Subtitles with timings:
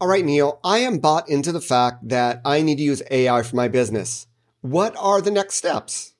[0.00, 3.42] All right, Neal, I am bought into the fact that I need to use AI
[3.42, 4.28] for my business.
[4.60, 6.14] What are the next steps?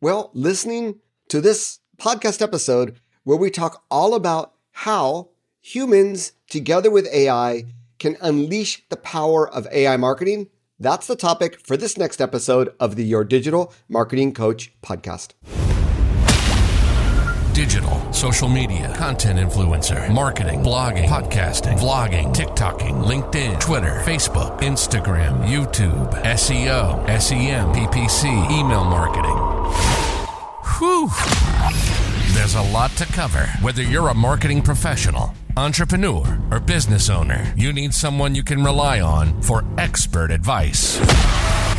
[0.00, 7.08] Well, listening to this podcast episode where we talk all about how humans together with
[7.12, 7.64] AI
[7.98, 10.46] can unleash the power of AI marketing.
[10.78, 15.32] That's the topic for this next episode of the Your Digital Marketing Coach podcast
[17.54, 26.12] digital, social media, content influencer, marketing, blogging, podcasting, vlogging, TikToking, LinkedIn, Twitter, Facebook, Instagram, YouTube,
[26.24, 29.36] SEO, SEM, PPC, email marketing.
[30.78, 31.08] Whew.
[32.34, 33.46] There's a lot to cover.
[33.60, 39.00] Whether you're a marketing professional, entrepreneur, or business owner, you need someone you can rely
[39.00, 40.98] on for expert advice.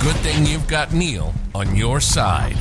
[0.02, 2.56] Good thing you've got Neal on your side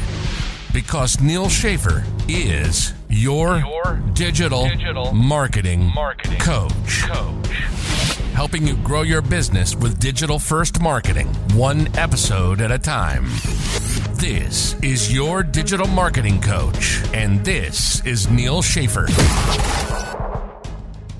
[0.74, 7.02] because Neal Schaffer is your, your digital, digital marketing, marketing coach.
[7.02, 7.46] coach.
[8.34, 13.26] Helping you grow your business with digital first marketing, one episode at a time.
[14.14, 19.06] This is your digital marketing coach, and this is Neal Schaffer.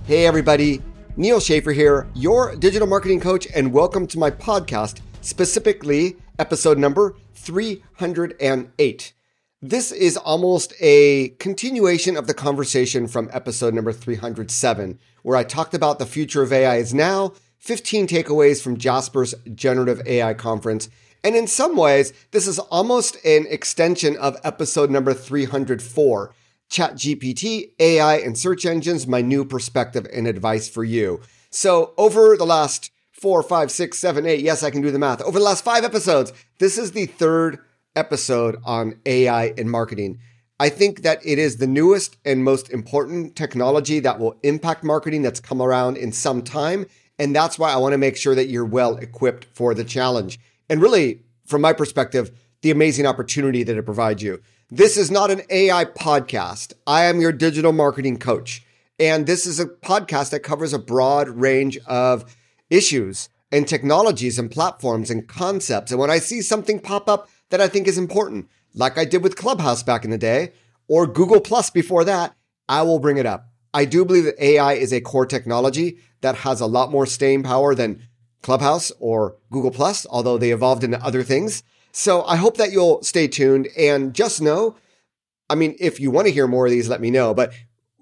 [0.04, 0.82] Hey, everybody.
[1.16, 7.14] Neal Schaffer here, your digital marketing coach, and welcome to my podcast, specifically episode number
[7.34, 9.12] 308.
[9.66, 15.72] This is almost a continuation of the conversation from episode number 307, where I talked
[15.72, 20.90] about the future of AI is now, 15 takeaways from Jasper's generative AI conference.
[21.24, 26.34] And in some ways, this is almost an extension of episode number 304.
[26.68, 31.22] ChatGPT, AI, and search engines, my new perspective and advice for you.
[31.48, 35.22] So, over the last four, five, six, seven, eight, yes, I can do the math.
[35.22, 37.60] Over the last five episodes, this is the third
[37.96, 40.18] episode on AI and marketing.
[40.60, 45.22] I think that it is the newest and most important technology that will impact marketing
[45.22, 46.86] that's come around in some time.
[47.18, 50.38] And that's why I want to make sure that you're well equipped for the challenge.
[50.68, 52.30] And really, from my perspective,
[52.62, 54.40] the amazing opportunity that it provides you.
[54.70, 56.72] This is not an AI podcast.
[56.86, 58.64] I am your digital marketing coach.
[58.98, 62.36] And this is a podcast that covers a broad range of
[62.70, 65.90] issues and technologies and platforms and concepts.
[65.90, 69.22] And when I see something pop up that I think is important, like I did
[69.22, 70.52] with Clubhouse back in the day
[70.88, 72.34] or Google Plus before that,
[72.68, 73.48] I will bring it up.
[73.72, 77.42] I do believe that AI is a core technology that has a lot more staying
[77.42, 78.02] power than
[78.42, 81.62] Clubhouse or Google Plus, although they evolved into other things.
[81.92, 84.76] So I hope that you'll stay tuned and just know,
[85.48, 87.52] I mean, if you want to hear more of these, let me know, but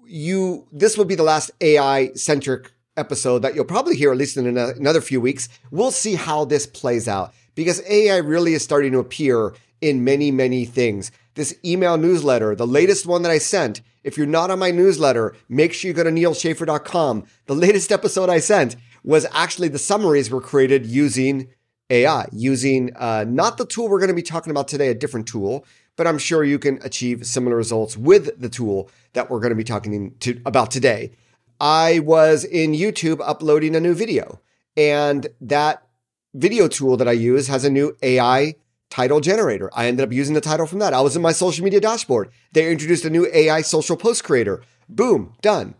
[0.05, 4.37] you, this will be the last AI centric episode that you'll probably hear at least
[4.37, 5.49] in another few weeks.
[5.71, 10.31] We'll see how this plays out because AI really is starting to appear in many,
[10.31, 11.11] many things.
[11.35, 15.35] This email newsletter, the latest one that I sent, if you're not on my newsletter,
[15.49, 17.25] make sure you go to nealschaffer.com.
[17.47, 21.49] The latest episode I sent was actually the summaries were created using
[21.89, 25.27] AI, using uh, not the tool we're going to be talking about today, a different
[25.27, 25.65] tool,
[25.95, 29.55] but I'm sure you can achieve similar results with the tool that we're going to
[29.55, 31.11] be talking to, about today.
[31.59, 34.39] I was in YouTube uploading a new video,
[34.75, 35.87] and that
[36.33, 38.55] video tool that I use has a new AI
[38.89, 39.69] title generator.
[39.73, 40.93] I ended up using the title from that.
[40.93, 42.29] I was in my social media dashboard.
[42.51, 44.61] They introduced a new AI social post creator.
[44.87, 45.75] Boom, done.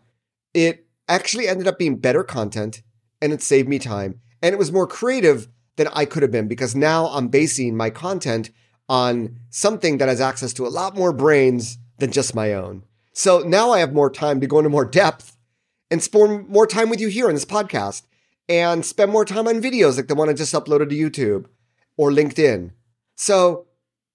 [0.54, 2.82] It actually ended up being better content
[3.22, 4.20] and it saved me time.
[4.42, 7.90] And it was more creative than I could have been because now I'm basing my
[7.90, 8.50] content
[8.90, 12.84] on something that has access to a lot more brains than just my own.
[13.14, 15.38] So now I have more time to go into more depth
[15.90, 18.04] and spend more time with you here in this podcast
[18.50, 21.46] and spend more time on videos like the one I just uploaded to YouTube
[21.98, 22.72] or LinkedIn.
[23.16, 23.68] So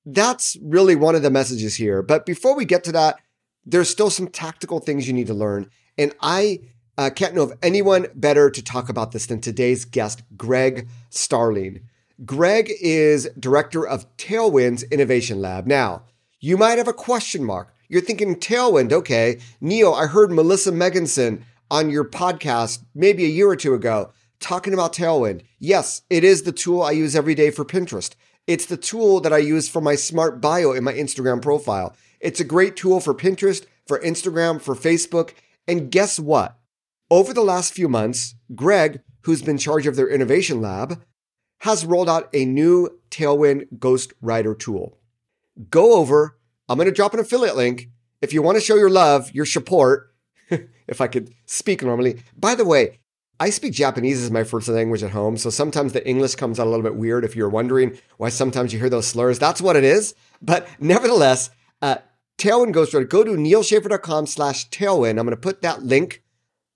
[0.04, 2.02] that's really one of the messages here.
[2.02, 3.20] But before we get to that,
[3.64, 5.70] there's still some tactical things you need to learn.
[5.96, 6.60] And I
[6.96, 11.80] uh, can't know of anyone better to talk about this than today's guest, Greg Starling.
[12.24, 15.66] Greg is director of Tailwind's Innovation Lab.
[15.66, 16.02] Now,
[16.40, 17.72] you might have a question mark.
[17.88, 19.38] You're thinking Tailwind, okay.
[19.60, 24.72] Neal, I heard Melissa Megginson on your podcast maybe a year or two ago talking
[24.72, 25.42] about Tailwind.
[25.58, 28.14] Yes, it is the tool I use every day for Pinterest.
[28.46, 31.94] It's the tool that I use for my smart bio in my Instagram profile.
[32.20, 35.34] It's a great tool for Pinterest, for Instagram, for Facebook.
[35.66, 36.58] And guess what?
[37.10, 41.02] Over the last few months, Greg, who's been in charge of their innovation lab,
[41.60, 44.98] has rolled out a new Tailwind Ghostwriter tool.
[45.70, 47.88] Go over, I'm going to drop an affiliate link.
[48.20, 50.14] If you want to show your love, your support,
[50.50, 52.22] if I could speak normally.
[52.36, 52.98] By the way,
[53.40, 56.66] I speak Japanese as my first language at home, so sometimes the English comes out
[56.66, 59.38] a little bit weird if you're wondering why sometimes you hear those slurs.
[59.38, 60.14] That's what it is.
[60.42, 61.50] But nevertheless,
[61.80, 61.98] uh,
[62.38, 65.10] Tailwind Ghostwriter, go to nealschaffer.com slash tailwind.
[65.10, 66.22] I'm going to put that link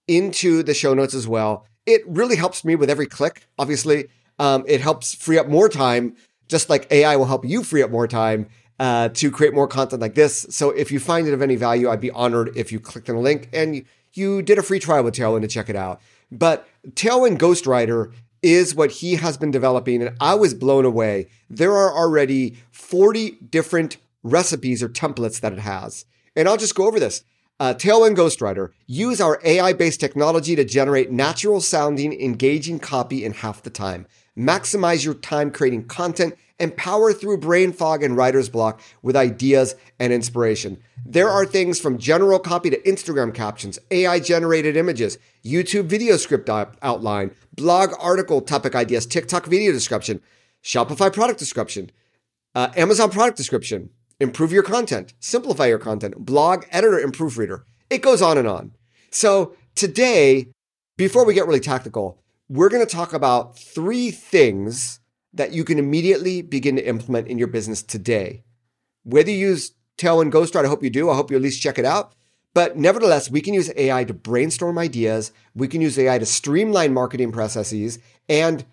[0.07, 1.67] into the show notes as well.
[1.85, 3.49] it really helps me with every click.
[3.59, 4.07] Obviously,
[4.39, 6.15] um, it helps free up more time,
[6.49, 8.49] just like AI will help you free up more time
[8.79, 10.47] uh, to create more content like this.
[10.51, 13.17] So if you find it of any value, I'd be honored if you clicked on
[13.17, 16.01] the link and you did a free trial with Tailwind to check it out.
[16.33, 18.13] But Tailwind Ghostwriter
[18.43, 21.29] is what he has been developing, and I was blown away.
[21.49, 26.07] There are already 40 different recipes or templates that it has.
[26.35, 27.23] And I'll just go over this.
[27.61, 33.35] Uh, Tailwind Ghostwriter, use our AI based technology to generate natural sounding, engaging copy in
[33.35, 34.07] half the time.
[34.37, 39.75] Maximize your time creating content and power through brain fog and writer's block with ideas
[39.99, 40.79] and inspiration.
[41.05, 46.49] There are things from general copy to Instagram captions, AI generated images, YouTube video script
[46.49, 50.21] outline, blog article topic ideas, TikTok video description,
[50.63, 51.91] Shopify product description,
[52.55, 53.91] uh, Amazon product description,
[54.21, 57.67] improve your content, simplify your content, blog editor and proofreader.
[57.91, 58.73] It goes on and on.
[59.11, 60.47] So today,
[60.97, 62.22] before we get really tactical,
[62.53, 65.01] we're going to talk about three things
[65.33, 68.45] that you can immediately begin to implement in your business today.
[69.05, 71.09] Whether you use Tailwind Ghostwriter, I hope you do.
[71.09, 72.13] I hope you at least check it out.
[72.53, 75.33] But nevertheless, we can use AI to brainstorm ideas.
[75.55, 77.99] We can use AI to streamline marketing processes.
[78.29, 78.67] And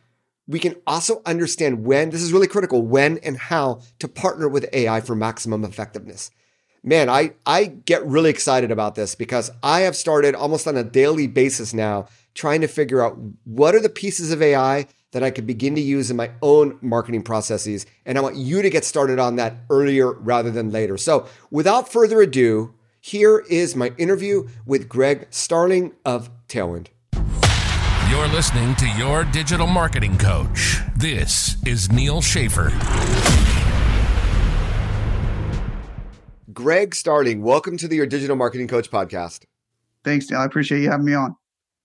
[0.46, 4.68] we can also understand when, this is really critical, when and how to partner with
[4.74, 6.32] AI for maximum effectiveness.
[6.84, 10.84] Man, I, I get really excited about this because I have started almost on a
[10.84, 15.32] daily basis now trying to figure out what are the pieces of AI that I
[15.32, 17.86] could begin to use in my own marketing processes.
[18.06, 20.98] And I want you to get started on that earlier rather than later.
[20.98, 26.88] So without further ado, here is my interview with Greg Starling of Tailwind.
[28.10, 30.80] You're listening to Your Digital Marketing Coach.
[30.96, 32.70] This is Neal Schaffer.
[36.52, 39.46] Greg Starling, welcome to the Your Digital Marketing Coach podcast.
[40.04, 40.42] Thanks, Neal.
[40.42, 41.36] I appreciate you having me on.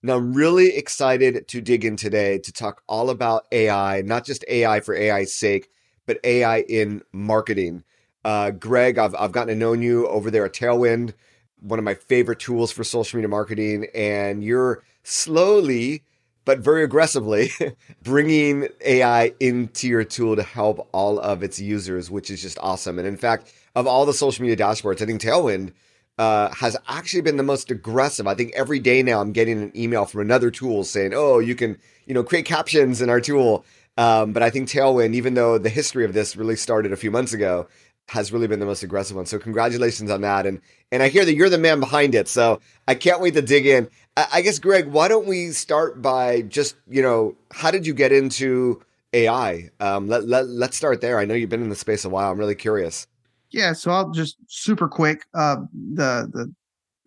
[0.04, 4.44] Now, I'm really excited to dig in today to talk all about AI, not just
[4.48, 5.70] AI for AI's sake,
[6.04, 7.84] but AI in marketing.
[8.22, 11.14] Uh, Greg, I've, I've gotten to know you over there at Tailwind,
[11.58, 16.02] one of my favorite tools for social media marketing, and you're slowly
[16.44, 17.50] but very aggressively
[18.02, 22.98] bringing AI into your tool to help all of its users, which is just awesome.
[22.98, 25.72] And in fact, of all the social media dashboards, I think Tailwind
[26.18, 28.26] uh, has actually been the most aggressive.
[28.26, 31.54] I think every day now I'm getting an email from another tool saying, "Oh, you
[31.54, 33.64] can you know create captions in our tool."
[33.96, 37.10] Um, but I think Tailwind, even though the history of this really started a few
[37.10, 37.68] months ago,
[38.08, 39.26] has really been the most aggressive one.
[39.26, 40.46] So congratulations on that.
[40.46, 40.60] And
[40.92, 42.28] and I hear that you're the man behind it.
[42.28, 43.88] So I can't wait to dig in.
[44.16, 47.94] I, I guess Greg, why don't we start by just you know how did you
[47.94, 48.82] get into
[49.12, 49.70] AI?
[49.80, 51.18] Um, let, let let's start there.
[51.18, 52.30] I know you've been in the space a while.
[52.30, 53.06] I'm really curious.
[53.54, 56.52] Yeah, so I'll just super quick uh, the the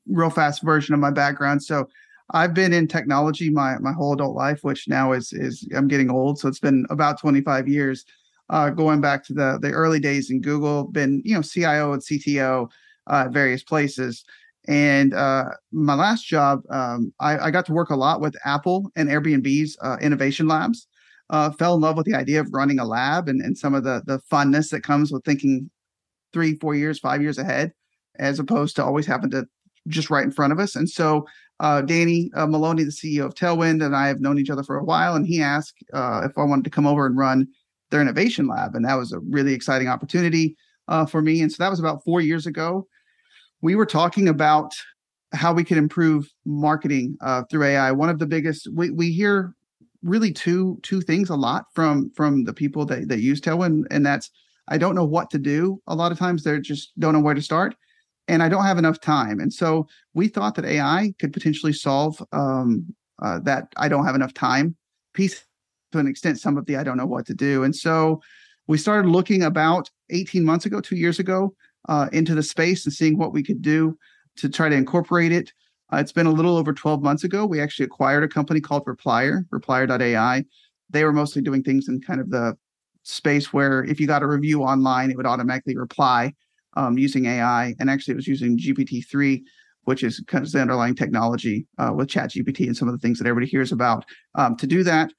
[0.07, 1.61] real fast version of my background.
[1.61, 1.89] So
[2.31, 6.09] I've been in technology my my whole adult life, which now is is I'm getting
[6.09, 8.05] old, so it's been about 25 years.
[8.49, 12.01] Uh, going back to the the early days in Google, been you know CIO and
[12.01, 12.69] CTO
[13.07, 14.23] uh, at various places.
[14.69, 18.91] And uh, my last job, um, I, I, got to work a lot with Apple
[18.97, 20.88] and Airbnb's uh, innovation labs.
[21.29, 23.83] Uh, fell in love with the idea of running a lab and, and some of
[23.83, 25.69] the the funness that comes with thinking
[26.38, 27.74] three, four years, five years ahead,
[28.19, 29.48] as opposed to always having to
[29.88, 30.75] just right in front of us.
[30.75, 31.25] And so
[31.60, 34.78] uh, Danny uh, Maloney, the CEO of Tailwind, and I have known each other for
[34.78, 37.47] a while, and he asked uh, if I wanted to come over and run
[37.90, 40.56] their innovation lab, and that was a really exciting opportunity
[40.88, 41.42] uh, for me.
[41.42, 42.85] And so that was about four years ago.
[43.64, 44.76] We were talking about
[45.33, 47.92] how we can improve marketing uh, through AI.
[47.94, 49.56] One of the biggest we we hear
[50.04, 54.06] really two two things a lot from from the people that that use Tailwind, and
[54.06, 54.30] that's
[54.68, 55.81] I don't know what to do.
[55.88, 57.76] A lot of times they just don't know where to start,
[58.28, 59.40] and I don't have enough time.
[59.40, 64.16] And so we thought that AI could potentially solve um, uh, that I don't have
[64.16, 64.76] enough time
[65.14, 65.45] piece
[65.92, 66.40] to an extent.
[66.40, 68.21] Some of the I don't know what to do, and so
[68.68, 71.56] we started looking about 18 months ago, two years ago,
[71.88, 73.97] uh, into the space and seeing what we could do
[74.38, 75.54] to try to incorporate it.
[75.92, 77.45] Uh, it's been a little over 12 months ago.
[77.45, 80.45] We actually acquired a company called Replier, Replier.ai.
[80.90, 82.57] They were mostly doing things in kind of the
[83.07, 86.33] space where if you got a review online, it would automatically reply
[86.76, 87.73] um, using AI.
[87.80, 89.42] And actually, it was using GPT-3,
[89.85, 93.18] which is kind of the underlying technology uh, with ChatGPT and some of the things
[93.18, 95.11] that everybody hears about um, to do that.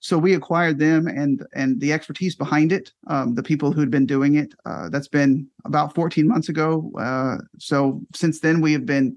[0.00, 4.06] So we acquired them and and the expertise behind it, um, the people who'd been
[4.06, 4.54] doing it.
[4.64, 6.92] Uh, that's been about 14 months ago.
[6.98, 9.16] Uh, so since then, we have been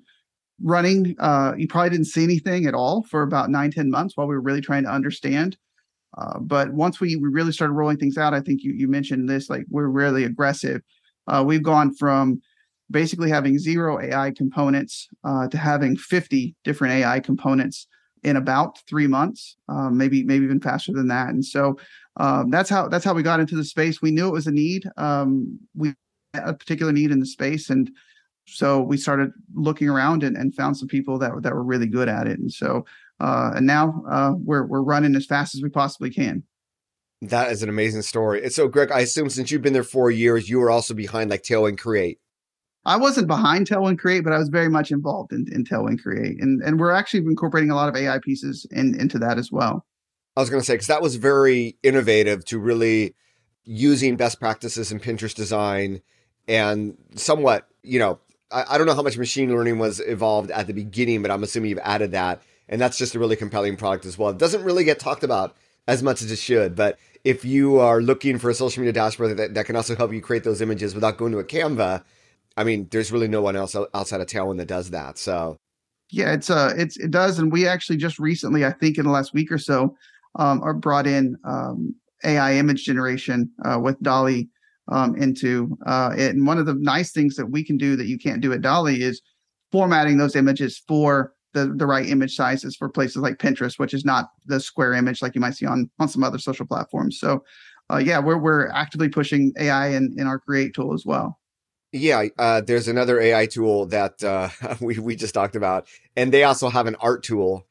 [0.63, 1.15] running.
[1.19, 4.35] Uh, you probably didn't see anything at all for about nine, 10 months while we
[4.35, 5.57] were really trying to understand
[6.17, 9.29] uh, but once we, we really started rolling things out, I think you, you mentioned
[9.29, 10.81] this, like we're really aggressive.
[11.27, 12.41] Uh, we've gone from
[12.91, 17.87] basically having zero AI components uh, to having 50 different AI components
[18.23, 21.29] in about three months, um, maybe maybe even faster than that.
[21.29, 21.77] And so
[22.17, 24.01] um, that's how that's how we got into the space.
[24.01, 24.89] We knew it was a need.
[24.97, 25.93] Um, we
[26.33, 27.89] a particular need in the space, and
[28.45, 32.09] so we started looking around and, and found some people that that were really good
[32.09, 32.39] at it.
[32.39, 32.85] And so
[33.19, 36.43] uh, and now uh, we're we're running as fast as we possibly can.
[37.21, 38.43] That is an amazing story.
[38.43, 41.29] And so, Greg, I assume since you've been there four years, you were also behind
[41.29, 42.19] like Tailwind Create.
[42.85, 46.41] I wasn't behind Tailwind Create, but I was very much involved in, in Tailwind Create,
[46.41, 49.85] and and we're actually incorporating a lot of AI pieces in, into that as well.
[50.37, 53.15] I was going to say because that was very innovative to really
[53.65, 56.01] using best practices in Pinterest design
[56.47, 58.19] and somewhat, you know,
[58.51, 61.43] I, I don't know how much machine learning was evolved at the beginning, but I'm
[61.43, 64.29] assuming you've added that, and that's just a really compelling product as well.
[64.29, 65.57] It doesn't really get talked about
[65.87, 69.35] as much as it should, but if you are looking for a social media dashboard
[69.35, 72.03] that, that can also help you create those images without going to a Canva,
[72.55, 75.17] I mean, there's really no one else outside of Tailwind that does that.
[75.17, 75.57] So,
[76.11, 79.11] yeah, it's uh, it's it does, and we actually just recently, I think, in the
[79.11, 79.95] last week or so,
[80.35, 84.49] um, are brought in um, AI image generation uh, with DALL-E
[84.91, 86.35] um, into uh, it.
[86.35, 88.61] And one of the nice things that we can do that you can't do at
[88.61, 89.21] DALL-E is
[89.71, 94.05] formatting those images for the the right image sizes for places like Pinterest, which is
[94.05, 97.19] not the square image like you might see on on some other social platforms.
[97.19, 97.43] So,
[97.91, 101.39] uh, yeah, we're we're actively pushing AI in in our Create tool as well.
[101.91, 106.43] Yeah, uh, there's another AI tool that uh, we we just talked about, and they
[106.43, 107.65] also have an art tool.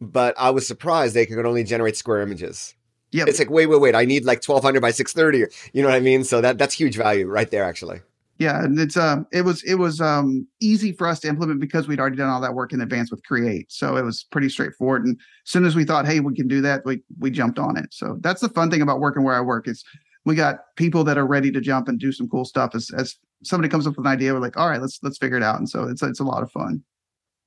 [0.00, 2.74] But I was surprised they could only generate square images.
[3.12, 3.94] Yeah, it's like wait, wait, wait.
[3.94, 5.52] I need like 1200 by 630.
[5.72, 6.22] You know what I mean?
[6.22, 8.00] So that that's huge value right there, actually.
[8.38, 11.88] Yeah, and it's um it was it was um easy for us to implement because
[11.88, 13.72] we'd already done all that work in advance with Create.
[13.72, 15.06] So it was pretty straightforward.
[15.06, 17.78] And as soon as we thought, hey, we can do that, we we jumped on
[17.78, 17.92] it.
[17.92, 19.84] So that's the fun thing about working where I work is
[20.26, 22.74] we got people that are ready to jump and do some cool stuff.
[22.74, 25.38] As as somebody comes up with an idea, we're like, all right, let's let's figure
[25.38, 25.58] it out.
[25.58, 26.82] And so it's it's a lot of fun.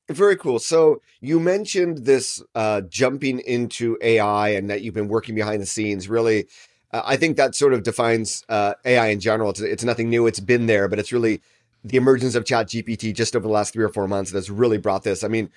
[0.09, 0.57] Very cool.
[0.57, 5.67] So you mentioned this uh, jumping into AI and that you've been working behind the
[5.67, 6.09] scenes.
[6.09, 6.47] Really,
[6.91, 9.49] uh, I think that sort of defines uh, AI in general.
[9.49, 10.27] It's, it's nothing new.
[10.27, 11.41] It's been there, but it's really
[11.83, 14.77] the emergence of Chat GPT just over the last three or four months that's really
[14.77, 15.23] brought this.
[15.23, 15.49] I mean,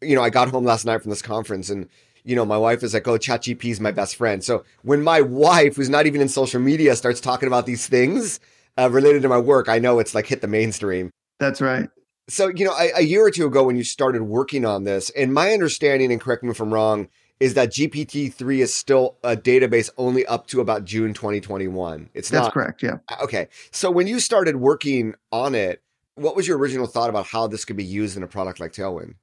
[0.00, 1.88] you know, I got home last night from this conference and
[2.24, 4.42] you know, my wife is like, oh, ChatGPT is my best friend.
[4.42, 8.40] So when my wife, who's not even in social media, starts talking about these things
[8.78, 11.10] uh, related to my work, I know it's like hit the mainstream.
[11.38, 11.88] That's right.
[12.28, 15.10] So, you know, a, a year or two ago when you started working on this,
[15.10, 17.08] and my understanding, and correct me if I'm wrong,
[17.40, 22.08] is that GPT-3 is still a database only up to about June 2021.
[22.14, 22.52] It's That's not.
[22.52, 22.82] correct.
[22.82, 22.98] Yeah.
[23.22, 23.48] Okay.
[23.70, 25.82] So when you started working on it,
[26.14, 28.72] what was your original thought about how this could be used in a product like
[28.72, 29.14] Tailwind?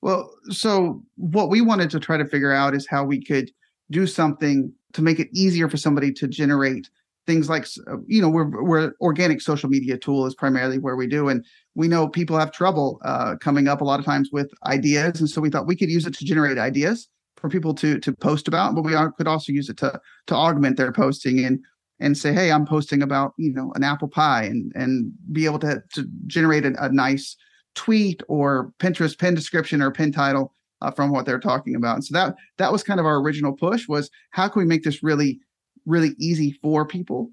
[0.00, 3.50] Well, so what we wanted to try to figure out is how we could
[3.90, 6.88] do something to make it easier for somebody to generate
[7.26, 11.06] things like uh, you know we're we're organic social media tool is primarily where we
[11.06, 11.44] do and
[11.74, 15.28] we know people have trouble uh, coming up a lot of times with ideas and
[15.28, 17.06] so we thought we could use it to generate ideas
[17.40, 20.34] for people to to post about but we are, could also use it to to
[20.34, 21.60] augment their posting and
[22.00, 25.58] and say hey i'm posting about you know an apple pie and and be able
[25.58, 27.36] to to generate a, a nice
[27.74, 32.04] tweet or pinterest pin description or pin title uh, from what they're talking about and
[32.04, 35.02] so that that was kind of our original push was how can we make this
[35.02, 35.40] really
[35.88, 37.30] really easy for people.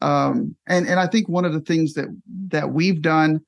[0.00, 2.08] Um, and and I think one of the things that
[2.48, 3.40] that we've done,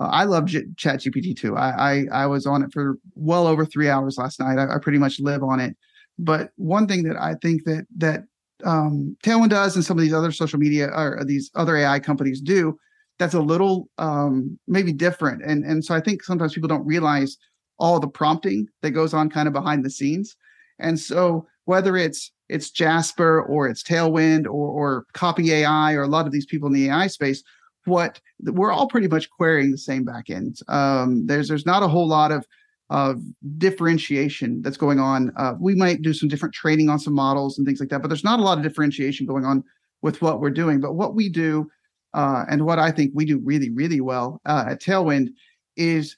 [0.00, 1.56] uh, I love J- Chat GPT too.
[1.56, 4.58] I, I, I was on it for well over three hours last night.
[4.58, 5.76] I, I, pretty much live on it.
[6.18, 8.24] But one thing that I think that that
[8.64, 12.40] um, Tailwind does, and some of these other social media or these other AI companies
[12.40, 12.78] do,
[13.18, 15.42] that's a little um, maybe different.
[15.44, 17.36] And and so I think sometimes people don't realize
[17.78, 20.36] all the prompting that goes on kind of behind the scenes.
[20.78, 26.08] And so whether it's it's Jasper or it's Tailwind or, or Copy AI or a
[26.08, 27.42] lot of these people in the AI space,
[27.84, 30.68] what we're all pretty much querying the same backend.
[30.68, 32.46] Um, there's there's not a whole lot of
[32.90, 33.22] of
[33.56, 35.32] differentiation that's going on.
[35.36, 38.08] Uh, we might do some different training on some models and things like that, but
[38.08, 39.64] there's not a lot of differentiation going on
[40.02, 40.80] with what we're doing.
[40.80, 41.70] But what we do,
[42.12, 45.28] uh, and what I think we do really, really well uh, at Tailwind,
[45.76, 46.16] is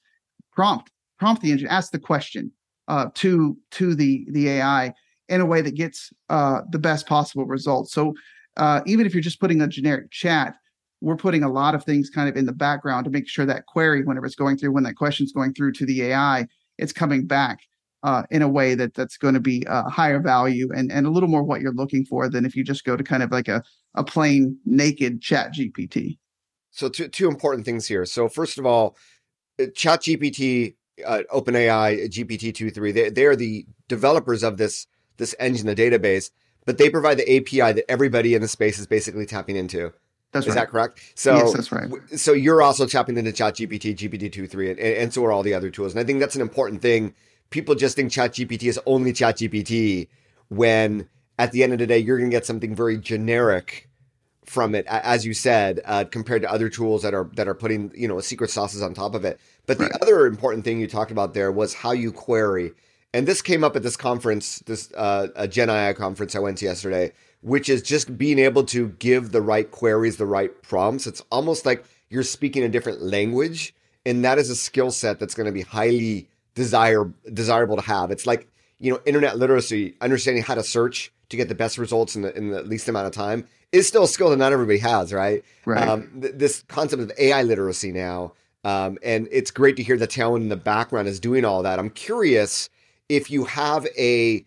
[0.53, 2.51] prompt prompt the engine, ask the question
[2.89, 4.93] uh, to to the the AI,
[5.29, 7.93] in a way that gets uh, the best possible results.
[7.93, 8.15] So
[8.57, 10.57] uh, even if you're just putting a generic chat,
[11.05, 13.67] we're putting a lot of things kind of in the background to make sure that
[13.67, 16.47] query, whenever it's going through, when that question's going through to the AI,
[16.79, 17.61] it's coming back
[18.03, 21.11] uh, in a way that that's going to be a higher value and, and a
[21.11, 23.49] little more what you're looking for than if you just go to kind of like
[23.49, 23.63] a,
[23.95, 26.19] a plain naked chat GPT.
[26.71, 28.07] So two, two important things here.
[28.07, 28.97] So first of all,
[29.61, 35.77] uh, chat GPT, uh, OpenAI, GPT-2.3, they, they're the developers of this this engine, the
[35.77, 36.31] database,
[36.67, 39.93] but they provide the API that everybody in the space is basically tapping into.
[40.35, 40.63] That's is right.
[40.63, 41.01] that correct?
[41.15, 41.91] So yes, that's right.
[42.17, 45.93] So you're also tapping into ChatGPT, GPT-2.3, and, and so are all the other tools.
[45.93, 47.15] And I think that's an important thing
[47.51, 50.09] people just think ChatGPT is only ChatGPT
[50.49, 53.89] when at the end of the day, you're going to get something very generic
[54.45, 57.93] from it, as you said, uh, compared to other tools that are that are putting
[57.95, 59.41] you know secret sauces on top of it.
[59.67, 60.03] But the right.
[60.03, 62.73] other important thing you talked about there was how you query,
[63.15, 66.59] and this came up at this conference, this uh, a Gen AI conference I went
[66.59, 67.13] to yesterday,
[67.45, 71.07] which is just being able to give the right queries, the right prompts.
[71.07, 73.75] It's almost like you're speaking a different language,
[74.07, 78.11] and that is a skill set that's going to be highly desire desirable to have.
[78.11, 78.49] It's like
[78.79, 82.35] you know internet literacy, understanding how to search to get the best results in the,
[82.35, 85.45] in the least amount of time is still a skill that not everybody has, right?
[85.67, 85.87] Right.
[85.87, 88.33] Um, th- this concept of AI literacy now,
[88.63, 91.79] um, and it's great to hear that Tailwind in the background is doing all that.
[91.79, 92.71] I'm curious
[93.11, 94.45] if you have a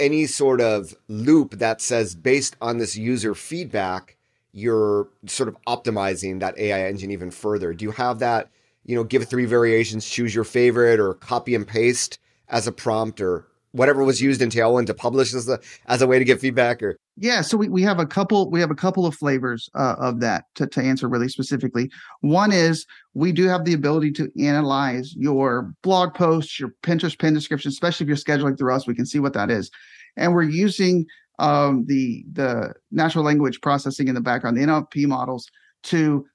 [0.00, 4.16] any sort of loop that says based on this user feedback,
[4.52, 7.72] you're sort of optimizing that AI engine even further.
[7.74, 8.50] Do you have that?
[8.84, 13.20] You know, give three variations, choose your favorite, or copy and paste as a prompt,
[13.20, 16.40] or whatever was used in Tailwind to publish as a as a way to get
[16.40, 19.68] feedback or yeah so we, we have a couple we have a couple of flavors
[19.74, 21.90] uh, of that to, to answer really specifically.
[22.20, 27.34] One is we do have the ability to analyze your blog posts your pinterest pin
[27.34, 29.70] description especially if you're scheduling through us we can see what that is.
[30.16, 31.06] And we're using
[31.38, 35.50] um, the the natural language processing in the background the nlp models
[35.84, 36.26] to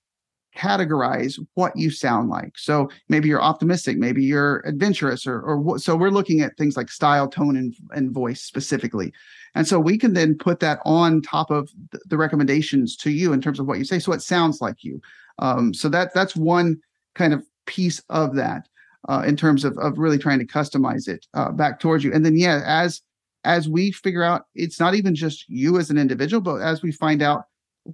[0.60, 2.58] categorize what you sound like.
[2.58, 6.76] So maybe you're optimistic, maybe you're adventurous, or or what, so we're looking at things
[6.76, 9.14] like style, tone, and, and voice specifically.
[9.56, 11.70] And so we can then put that on top of
[12.06, 15.02] the recommendations to you in terms of what you say, so it sounds like you.
[15.40, 16.78] Um, so that that's one
[17.16, 18.68] kind of piece of that
[19.08, 22.14] uh, in terms of of really trying to customize it uh, back towards you.
[22.14, 23.02] And then yeah, as
[23.46, 26.92] as we figure out, it's not even just you as an individual, but as we
[26.92, 27.46] find out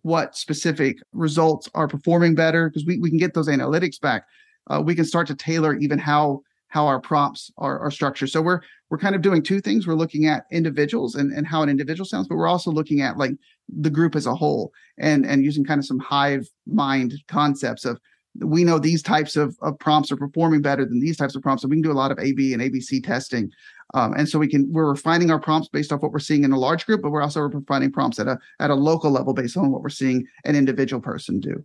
[0.03, 4.25] what specific results are performing better because we, we can get those analytics back.
[4.67, 8.29] Uh, we can start to tailor even how how our prompts are, are structured.
[8.29, 9.87] So we're we're kind of doing two things.
[9.87, 13.17] We're looking at individuals and, and how an individual sounds but we're also looking at
[13.17, 13.31] like
[13.69, 17.99] the group as a whole and and using kind of some hive mind concepts of
[18.39, 21.61] we know these types of, of prompts are performing better than these types of prompts.
[21.61, 23.51] So we can do a lot of a b and abc testing
[23.93, 26.51] um, and so we can we're refining our prompts based off what we're seeing in
[26.51, 29.57] a large group, but we're also refining prompts at a at a local level based
[29.57, 31.63] on what we're seeing an individual person do.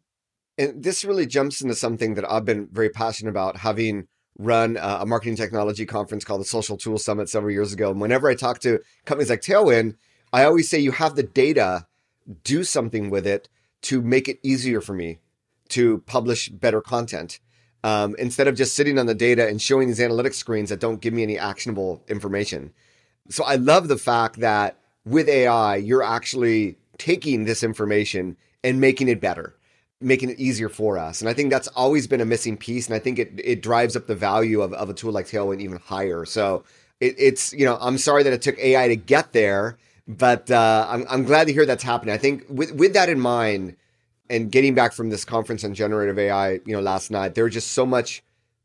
[0.58, 4.06] And this really jumps into something that I've been very passionate about, having
[4.38, 7.90] run a marketing technology conference called the Social Tools Summit several years ago.
[7.90, 9.96] And whenever I talk to companies like Tailwind,
[10.32, 11.86] I always say you have the data,
[12.44, 13.48] do something with it
[13.82, 15.18] to make it easier for me
[15.70, 17.40] to publish better content
[17.84, 21.00] um, instead of just sitting on the data and showing these analytics screens that don't
[21.00, 22.72] give me any actionable information.
[23.28, 29.08] So I love the fact that with AI, you're actually taking this information and making
[29.08, 29.54] it better,
[30.00, 31.20] making it easier for us.
[31.20, 32.86] And I think that's always been a missing piece.
[32.86, 35.60] And I think it, it drives up the value of, of a tool like Tailwind
[35.60, 36.24] even higher.
[36.24, 36.64] So
[37.00, 40.86] it, it's, you know, I'm sorry that it took AI to get there, but uh,
[40.88, 42.14] I'm, I'm glad to hear that's happening.
[42.14, 43.76] I think with, with that in mind,
[44.30, 47.52] and getting back from this conference on generative AI, you know, last night, there was
[47.52, 48.22] just so much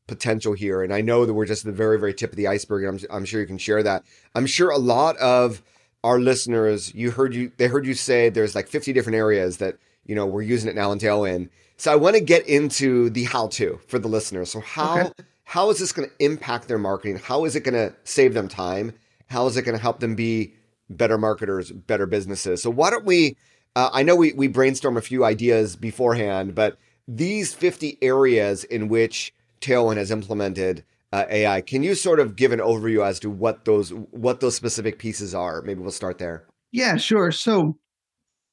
[0.07, 0.83] potential here.
[0.83, 2.83] And I know that we're just the very, very tip of the iceberg.
[2.83, 4.03] And I'm, I'm sure you can share that.
[4.35, 5.63] I'm sure a lot of
[6.03, 9.77] our listeners, you heard you, they heard you say there's like 50 different areas that,
[10.05, 11.49] you know, we're using it now in Tailwind.
[11.77, 14.51] So I want to get into the how to for the listeners.
[14.51, 15.11] So how, okay.
[15.45, 17.17] how is this going to impact their marketing?
[17.17, 18.93] How is it going to save them time?
[19.27, 20.53] How is it going to help them be
[20.91, 22.61] better marketers, better businesses?
[22.61, 23.35] So why don't we,
[23.75, 28.87] uh, I know we, we brainstormed a few ideas beforehand, but these 50 areas in
[28.87, 33.29] which Tailwind has implemented uh, AI, can you sort of give an overview as to
[33.29, 35.61] what those what those specific pieces are?
[35.61, 36.45] Maybe we'll start there.
[36.71, 37.31] Yeah, sure.
[37.31, 37.77] So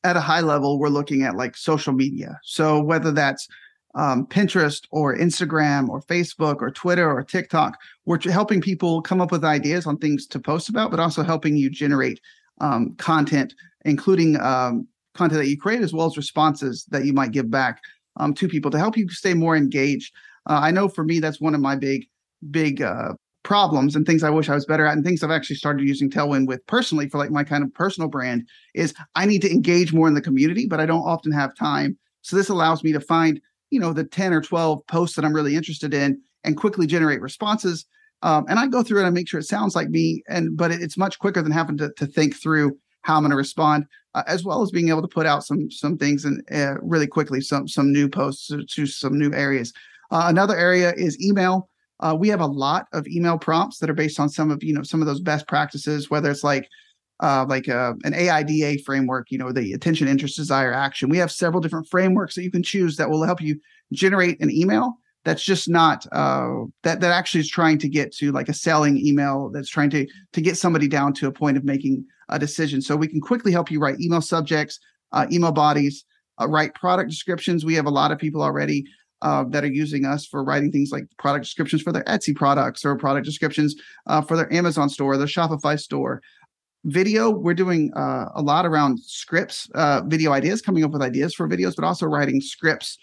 [0.05, 2.39] at a high level, we're looking at like social media.
[2.45, 3.49] So whether that's
[3.95, 9.33] um, Pinterest or Instagram or Facebook or Twitter or TikTok, we're helping people come up
[9.33, 12.21] with ideas on things to post about, but also helping you generate
[12.61, 13.55] um, content,
[13.85, 17.81] including um, content that you create as well as responses that you might give back
[18.17, 20.13] um, to people to help you stay more engaged.
[20.49, 22.07] Uh, I know for me, that's one of my big,
[22.51, 25.57] big uh, problems and things I wish I was better at, and things I've actually
[25.57, 29.43] started using Tailwind with personally for like my kind of personal brand is I need
[29.43, 31.99] to engage more in the community, but I don't often have time.
[32.23, 35.35] So this allows me to find, you know, the 10 or 12 posts that I'm
[35.35, 37.85] really interested in and quickly generate responses.
[38.23, 40.23] Um, and I go through it and make sure it sounds like me.
[40.29, 43.37] And but it's much quicker than having to, to think through how I'm going to
[43.37, 46.75] respond, uh, as well as being able to put out some some things and uh,
[46.81, 49.73] really quickly some some new posts to, to some new areas.
[50.11, 51.69] Uh, another area is email.
[52.01, 54.75] Uh, we have a lot of email prompts that are based on some of you
[54.75, 56.69] know some of those best practices, whether it's like
[57.21, 61.09] uh, like uh, an AIDA framework, you know, the attention, interest, desire, action.
[61.09, 63.61] We have several different frameworks that you can choose that will help you
[63.93, 68.33] generate an email that's just not uh, that that actually is trying to get to
[68.33, 71.65] like a selling email that's trying to to get somebody down to a point of
[71.65, 72.83] making a decision.
[72.83, 74.81] So we can quickly help you write email subjects,
[75.13, 76.05] uh, email bodies,
[76.41, 77.65] uh, write product descriptions.
[77.65, 78.85] We have a lot of people already
[79.21, 82.85] uh, that are using us for writing things like product descriptions for their Etsy products
[82.85, 86.21] or product descriptions uh, for their Amazon store, their Shopify store.
[86.85, 89.69] Video, we're doing uh, a lot around scripts,
[90.07, 92.99] video ideas, coming up with ideas for videos, but also writing scripts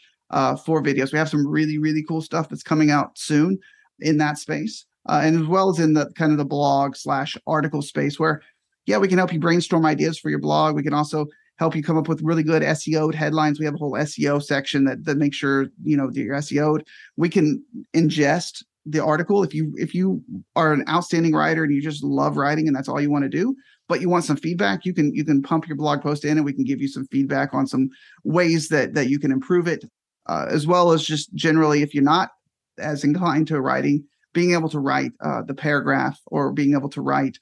[0.66, 1.14] for videos.
[1.14, 3.58] We have some really, really cool stuff that's coming out soon
[4.02, 4.86] in that space.
[5.08, 8.42] Uh, and as well as in the kind of the blog slash article space where,
[8.90, 10.76] yeah, we can help you brainstorm ideas for your blog.
[10.76, 13.60] We can also help you come up with really good SEO headlines.
[13.60, 16.86] We have a whole SEO section that, that makes sure, you know, that you're SEO'd.
[17.18, 17.64] We can
[17.96, 20.24] ingest the article if you if you
[20.56, 23.30] are an outstanding writer and you just love writing and that's all you want to
[23.30, 23.54] do
[23.90, 26.46] but you want some feedback you can you can pump your blog post in and
[26.46, 27.90] we can give you some feedback on some
[28.24, 29.84] ways that that you can improve it
[30.30, 32.30] uh, as well as just generally, if you're not
[32.78, 37.02] as inclined to writing, being able to write uh, the paragraph or being able to
[37.02, 37.38] write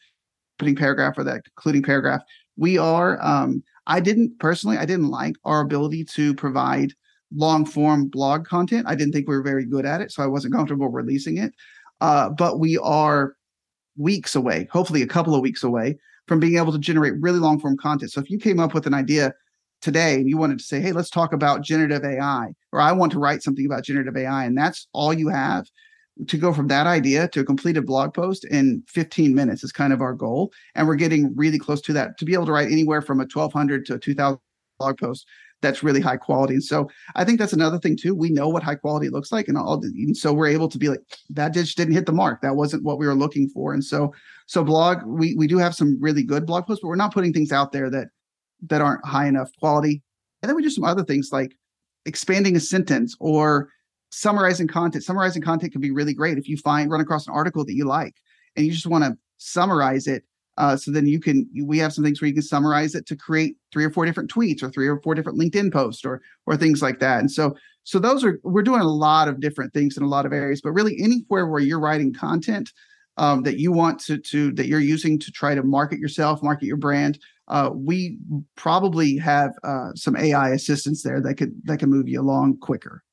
[0.58, 2.22] putting paragraph or that concluding paragraph.
[2.58, 6.94] We are, um, I didn't personally, I didn't like our ability to provide
[7.36, 8.88] long form blog content.
[8.88, 11.54] I didn't think we were very good at it, so I wasn't comfortable releasing it.
[12.02, 13.36] Uh, but we are
[13.98, 17.60] weeks away, hopefully a couple of weeks away from being able to generate really long
[17.60, 18.12] form content.
[18.12, 19.34] So if you came up with an idea
[19.82, 23.12] today and you wanted to say, hey, let's talk about generative AI, or I want
[23.14, 25.68] to write something about generative AI, and that's all you have
[26.28, 29.94] to go from that idea to a completed blog post in 15 minutes is kind
[29.94, 30.52] of our goal.
[30.76, 33.24] And we're getting really close to that to be able to write anywhere from a
[33.24, 34.40] 1200 to a 2000
[34.80, 35.28] blog post
[35.62, 36.54] that's really high quality.
[36.54, 38.14] And so I think that's another thing too.
[38.14, 39.82] We know what high quality looks like, and all.
[39.84, 41.02] And so we're able to be like,
[41.32, 42.42] that just didn't hit the mark.
[42.42, 43.74] That wasn't what we were looking for.
[43.74, 44.14] And so,
[44.46, 47.34] so blog, we we do have some really good blog posts, but we're not putting
[47.34, 48.10] things out there that
[48.68, 50.02] that aren't high enough quality.
[50.42, 51.56] And then we do some other things like
[52.06, 53.70] expanding a sentence or
[54.12, 55.04] summarizing content.
[55.04, 57.86] Summarizing content can be really great if you find run across an article that you
[57.86, 58.16] like
[58.56, 60.24] and you just want to summarize it.
[60.58, 63.16] Uh, so then you can we have some things where you can summarize it to
[63.16, 66.58] create three or four different tweets or three or four different LinkedIn posts or or
[66.58, 67.20] things like that.
[67.20, 70.26] And so so those are we're doing a lot of different things in a lot
[70.26, 72.72] of areas, but really anywhere where you're writing content
[73.18, 76.66] um, that you want to to that you're using to try to market yourself, market
[76.66, 78.18] your brand, uh, we
[78.56, 83.04] probably have uh, some AI assistance there that could that can move you along quicker.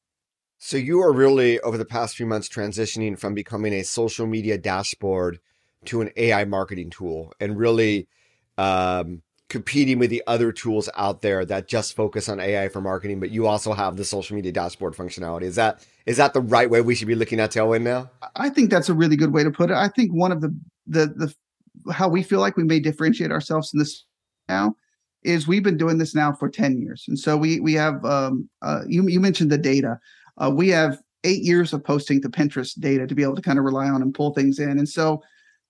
[0.58, 4.56] So you are really over the past few months transitioning from becoming a social media
[4.56, 5.38] dashboard
[5.86, 8.08] to an AI marketing tool, and really
[8.56, 13.20] um, competing with the other tools out there that just focus on AI for marketing,
[13.20, 15.42] but you also have the social media dashboard functionality.
[15.42, 18.10] Is that is that the right way we should be looking at Tailwind now?
[18.36, 19.76] I think that's a really good way to put it.
[19.76, 20.52] I think one of the
[20.86, 24.04] the the how we feel like we may differentiate ourselves in this
[24.48, 24.74] now
[25.22, 27.04] is we've been doing this now for 10 years.
[27.08, 29.98] And so we we have um, uh, you you mentioned the data.
[30.38, 33.58] Uh, we have 8 years of posting to Pinterest data to be able to kind
[33.58, 34.70] of rely on and pull things in.
[34.70, 35.22] And so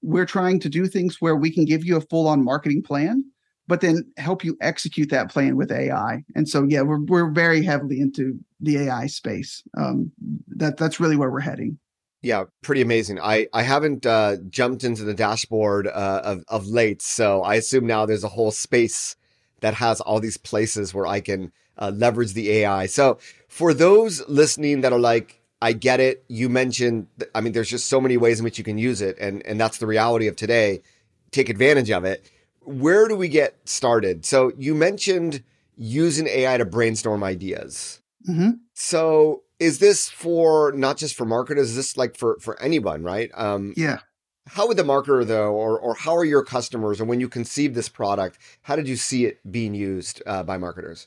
[0.03, 3.25] we're trying to do things where we can give you a full on marketing plan
[3.67, 6.23] but then help you execute that plan with AI.
[6.35, 9.63] And so yeah, we're we're very heavily into the AI space.
[9.77, 10.13] Um,
[10.49, 11.79] that that's really where we're heading.
[12.23, 13.21] Yeah, pretty amazing.
[13.21, 17.87] I I haven't uh, jumped into the dashboard uh, of of late, so I assume
[17.87, 19.17] now there's a whole space
[19.61, 22.87] that has all these places where I can uh, leverage the AI.
[22.87, 23.19] So
[23.55, 26.25] for those listening that are like, I get it.
[26.27, 29.17] You mentioned, I mean, there's just so many ways in which you can use it,
[29.21, 30.83] and and that's the reality of today.
[31.31, 32.29] Take advantage of it.
[32.63, 34.25] Where do we get started?
[34.25, 35.45] So you mentioned
[35.77, 38.01] using AI to brainstorm ideas.
[38.29, 38.51] Mm-hmm.
[38.73, 41.71] So is this for not just for marketers?
[41.71, 43.31] Is this like for for anyone, right?
[43.35, 44.01] Um, yeah.
[44.49, 47.77] How would the marketer though, or or how are your customers, And when you conceived
[47.77, 51.07] this product, how did you see it being used uh, by marketers?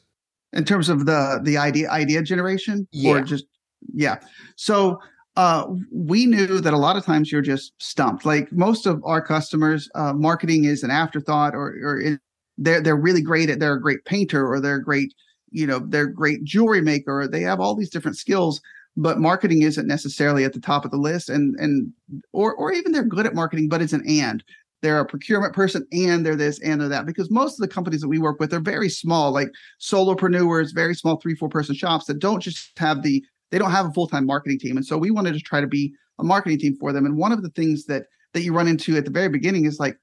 [0.54, 3.12] In terms of the the idea idea generation, yeah.
[3.12, 3.46] or just
[3.94, 4.20] yeah.
[4.56, 5.00] So
[5.36, 8.26] uh, we knew that a lot of times you're just stumped.
[8.26, 12.20] Like most of our customers, uh, marketing is an afterthought, or or it,
[12.58, 15.14] they're they're really great at they're a great painter, or they're great
[15.52, 18.62] you know they're great jewelry maker they have all these different skills
[18.96, 21.92] but marketing isn't necessarily at the top of the list and and
[22.34, 24.44] or or even they're good at marketing but it's an and
[24.82, 28.02] they're a procurement person and they're this and they're that because most of the companies
[28.02, 29.50] that we work with are very small like
[29.82, 33.86] solopreneurs very small three four person shops that don't just have the they don't have
[33.86, 36.76] a full-time marketing team and so we wanted to try to be a marketing team
[36.80, 39.30] for them and one of the things that that you run into at the very
[39.30, 39.98] beginning is like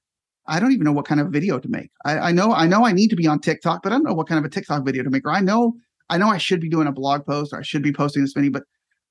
[0.47, 1.91] I don't even know what kind of video to make.
[2.05, 4.13] I, I, know I know I need to be on TikTok, but I don't know
[4.13, 5.27] what kind of a TikTok video to make.
[5.27, 5.75] Or I know
[6.11, 8.37] I know I should be doing a blog post or I should be posting this
[8.37, 8.65] many, but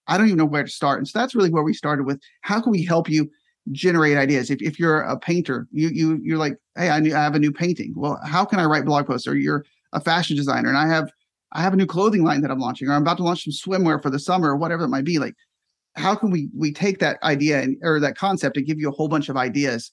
[0.08, 0.99] I don't even know where to start.
[0.99, 3.32] And so that's really where we started with how can we help you
[3.71, 4.49] generate ideas?
[4.49, 7.52] If, if you're a painter, you you you're like, hey, I, I have a new
[7.52, 7.93] painting.
[7.95, 9.28] Well, how can I write blog posts?
[9.28, 11.10] Or you're a fashion designer and I have
[11.54, 13.54] I have a new clothing line that I'm launching, or I'm about to launch some
[13.54, 15.19] swimwear for the summer, or whatever it might be.
[15.19, 15.36] Like,
[15.95, 18.93] how can we we take that idea and or that concept and give you a
[18.93, 19.91] whole bunch of ideas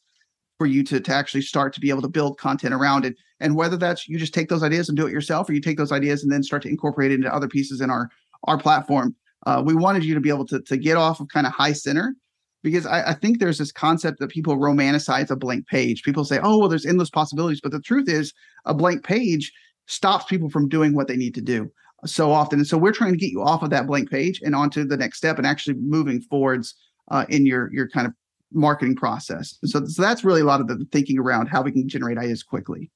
[0.59, 3.57] for you to, to actually start to be able to build content around it and
[3.57, 5.91] whether that's you just take those ideas and do it yourself or you take those
[5.91, 8.11] ideas and then start to incorporate it into other pieces in our
[8.45, 9.15] our platform
[9.47, 11.73] uh, we wanted you to be able to, to get off of kind of high
[11.73, 12.15] center
[12.63, 16.03] because I, I, think there's this concept that people romanticize a blank page.
[16.03, 17.61] People say, oh, well, there's endless possibilities.
[17.61, 18.33] But the truth is,
[18.65, 19.53] a blank page
[19.87, 21.71] stops people from doing what they need to do
[22.07, 22.59] so often.
[22.59, 24.97] And so we're trying to get you off of that blank page and onto the
[24.97, 26.75] next step and actually moving forwards
[27.11, 28.13] uh, in your your kind of
[28.53, 29.59] marketing process.
[29.65, 32.43] So, so that's really a lot of the thinking around how we can generate ideas
[32.43, 32.91] quickly.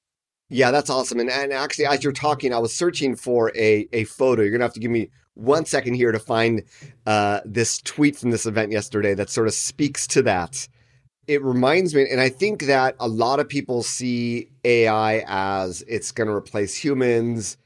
[0.50, 1.20] Yeah, that's awesome.
[1.20, 4.42] And, and actually, as you're talking, I was searching for a, a photo.
[4.42, 6.62] You're going to have to give me one second here to find
[7.06, 10.68] uh, this tweet from this event yesterday that sort of speaks to that.
[11.26, 16.12] It reminds me, and I think that a lot of people see AI as it's
[16.12, 17.56] going to replace humans,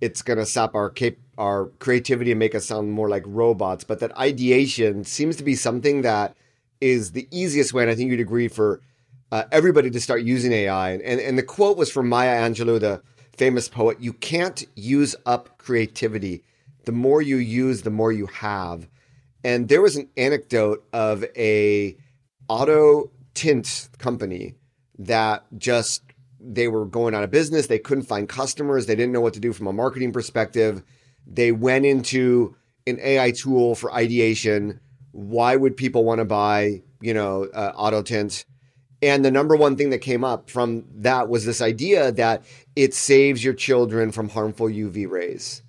[0.00, 3.84] it's going to sap our cap- our creativity and make us sound more like robots.
[3.84, 6.36] But that ideation seems to be something that
[6.80, 8.80] is the easiest way, and I think you'd agree for
[9.30, 10.90] uh, everybody to start using AI.
[10.90, 13.02] And, and, and the quote was from Maya Angelou, the
[13.36, 16.42] famous poet You can't use up creativity.
[16.84, 18.88] The more you use, the more you have.
[19.44, 21.96] And there was an anecdote of a
[22.48, 24.54] auto tint company
[24.98, 26.02] that just
[26.40, 27.66] they were going out of business.
[27.66, 28.86] They couldn't find customers.
[28.86, 30.82] They didn't know what to do from a marketing perspective.
[31.26, 34.80] They went into an AI tool for ideation.
[35.12, 38.44] Why would people want to buy, you know, uh, auto tint?
[39.00, 42.44] And the number one thing that came up from that was this idea that
[42.76, 45.61] it saves your children from harmful UV rays.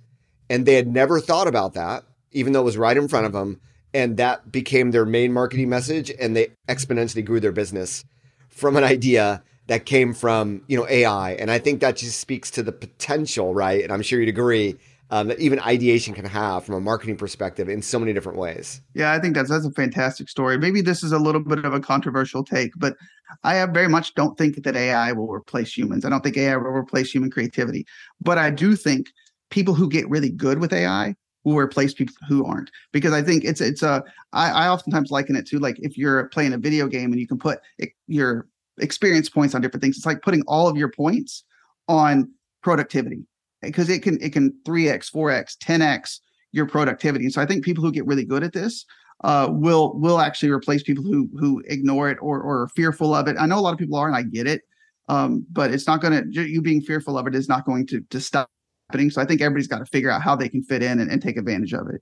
[0.53, 3.31] And they had never thought about that, even though it was right in front of
[3.33, 3.59] them.
[3.91, 6.11] And that became their main marketing message.
[6.19, 8.05] And they exponentially grew their business
[8.49, 11.31] from an idea that came from, you know, AI.
[11.33, 13.83] And I think that just speaks to the potential, right?
[13.83, 14.75] And I'm sure you'd agree
[15.09, 18.79] um, that even ideation can have from a marketing perspective in so many different ways.
[18.93, 20.59] Yeah, I think that's that's a fantastic story.
[20.59, 22.95] Maybe this is a little bit of a controversial take, but
[23.43, 26.05] I very much don't think that AI will replace humans.
[26.05, 27.87] I don't think AI will replace human creativity,
[28.21, 29.07] but I do think
[29.53, 32.71] people who get really good with AI will replace people who aren't.
[32.91, 36.27] Because I think it's it's a I, I oftentimes liken it to like if you're
[36.29, 38.47] playing a video game and you can put it, your
[38.79, 39.95] experience points on different things.
[39.95, 41.43] It's like putting all of your points
[41.87, 42.31] on
[42.63, 43.27] productivity.
[43.61, 46.19] Because it can it can 3x 4x 10x
[46.51, 47.29] your productivity.
[47.29, 48.85] So i think people who get really good at this
[49.23, 53.27] uh, will will actually replace people who who ignore it or or are fearful of
[53.27, 53.37] it.
[53.39, 54.63] I know a lot of people are and i get it
[55.09, 58.01] um, but it's not going to you being fearful of it is not going to
[58.09, 58.49] to stop
[58.93, 61.11] happening so i think everybody's got to figure out how they can fit in and,
[61.11, 62.01] and take advantage of it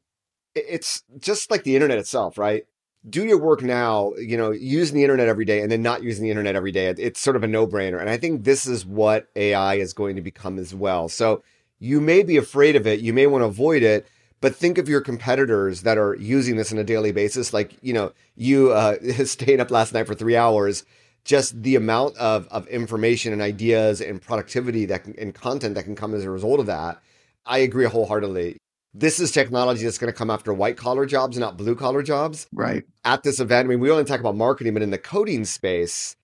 [0.54, 2.65] it's just like the internet itself right
[3.10, 6.23] do your work now, you know, using the internet every day and then not using
[6.23, 6.88] the internet every day.
[6.88, 7.99] It's sort of a no brainer.
[7.99, 11.10] And I think this is what AI is going to become as well.
[11.10, 11.43] So
[11.80, 14.08] you may be afraid of it, you may want to avoid it,
[14.39, 17.54] but think of your competitors that are using this on a daily basis.
[17.54, 20.86] Like, you know, you uh, staying up last night for three hours,
[21.24, 25.84] just the amount of, of information and ideas and productivity that can, and content that
[25.84, 27.02] can come as a result of that.
[27.46, 28.58] I agree wholeheartedly
[28.94, 32.48] this is technology that's going to come after white collar jobs, not blue collar jobs.
[32.52, 32.84] Right.
[33.06, 36.16] At this event, I mean, we only talk about marketing, but in the coding space,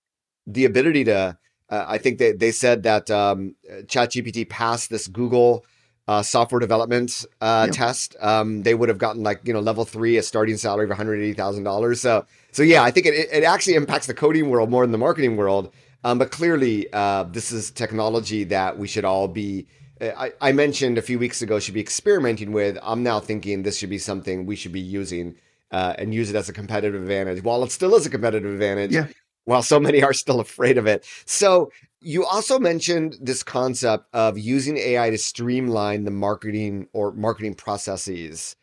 [0.46, 1.38] the ability to,
[1.70, 5.64] uh, I think they, they said that um, ChatGPT passed this Google
[6.08, 7.76] uh, software development uh, yep.
[7.76, 8.16] test.
[8.20, 11.96] Um, they would have gotten like, you know, level three, a starting salary of $180,000.
[11.98, 14.98] So, so yeah, I think it, it actually impacts the coding world more than the
[14.98, 15.72] marketing world.
[16.02, 19.66] Um, but clearly, uh, this is technology that we should all be
[20.00, 22.78] I, I mentioned a few weeks ago should be experimenting with.
[22.82, 25.36] I'm now thinking this should be something we should be using
[25.70, 27.42] uh, and use it as a competitive advantage.
[27.42, 29.08] While it still is a competitive advantage, yeah.
[29.44, 31.04] while so many are still afraid of it.
[31.24, 37.54] So you also mentioned this concept of using AI to streamline the marketing or marketing
[37.54, 38.54] processes.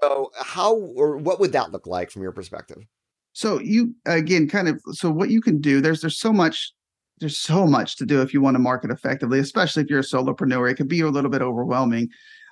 [0.00, 2.78] So how or what would that look like from your perspective?
[3.32, 6.72] So you again kind of so what you can do there's there's so much
[7.20, 10.02] there's so much to do if you want to market effectively, especially if you're a
[10.02, 10.70] solopreneur.
[10.70, 12.08] It can be a little bit overwhelming.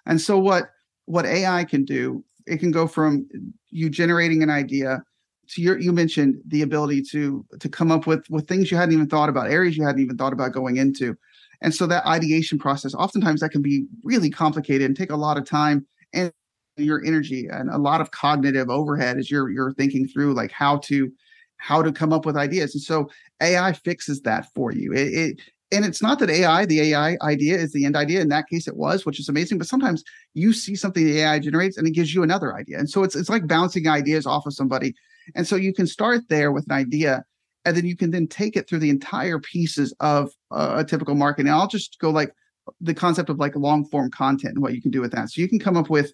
[0.07, 0.71] And so what
[1.07, 3.29] what AI can do, it can go from
[3.71, 5.03] you generating an idea
[5.51, 8.95] to your you mentioned the ability to to come up with with things you hadn't
[8.95, 11.17] even thought about, areas you hadn't even thought about going into.
[11.63, 15.37] And so that ideation process, oftentimes that can be really complicated and take a lot
[15.37, 16.33] of time and
[16.77, 20.79] your energy and a lot of cognitive overhead as you're you're thinking through like how
[20.79, 21.13] to
[21.59, 22.75] how to come up with ideas.
[22.75, 23.11] And so
[23.43, 24.93] AI fixes that for you.
[24.95, 25.41] It, it,
[25.73, 28.21] and it's not that AI, the AI idea is the end idea.
[28.21, 29.59] In that case, it was, which is amazing.
[29.59, 30.03] But sometimes
[30.35, 32.79] you see something the AI generates and it gives you another idea.
[32.79, 34.95] And so it's it's like bouncing ideas off of somebody.
[35.35, 37.25] And so you can start there with an idea,
[37.65, 41.15] and then you can then take it through the entire pieces of uh, a typical
[41.15, 41.43] market.
[41.43, 42.33] And I'll just go like
[42.81, 45.31] the concept of like long form content and what you can do with that.
[45.31, 46.13] So you can come up with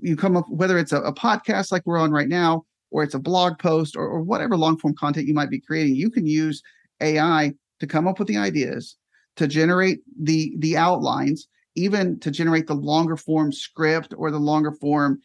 [0.00, 3.14] you come up whether it's a, a podcast like we're on right now, or it's
[3.14, 5.94] a blog post, or, or whatever long form content you might be creating.
[5.94, 6.62] You can use
[7.00, 8.96] AI to come up with the ideas,
[9.36, 14.72] to generate the the outlines, even to generate the longer form script or the longer
[14.72, 15.20] form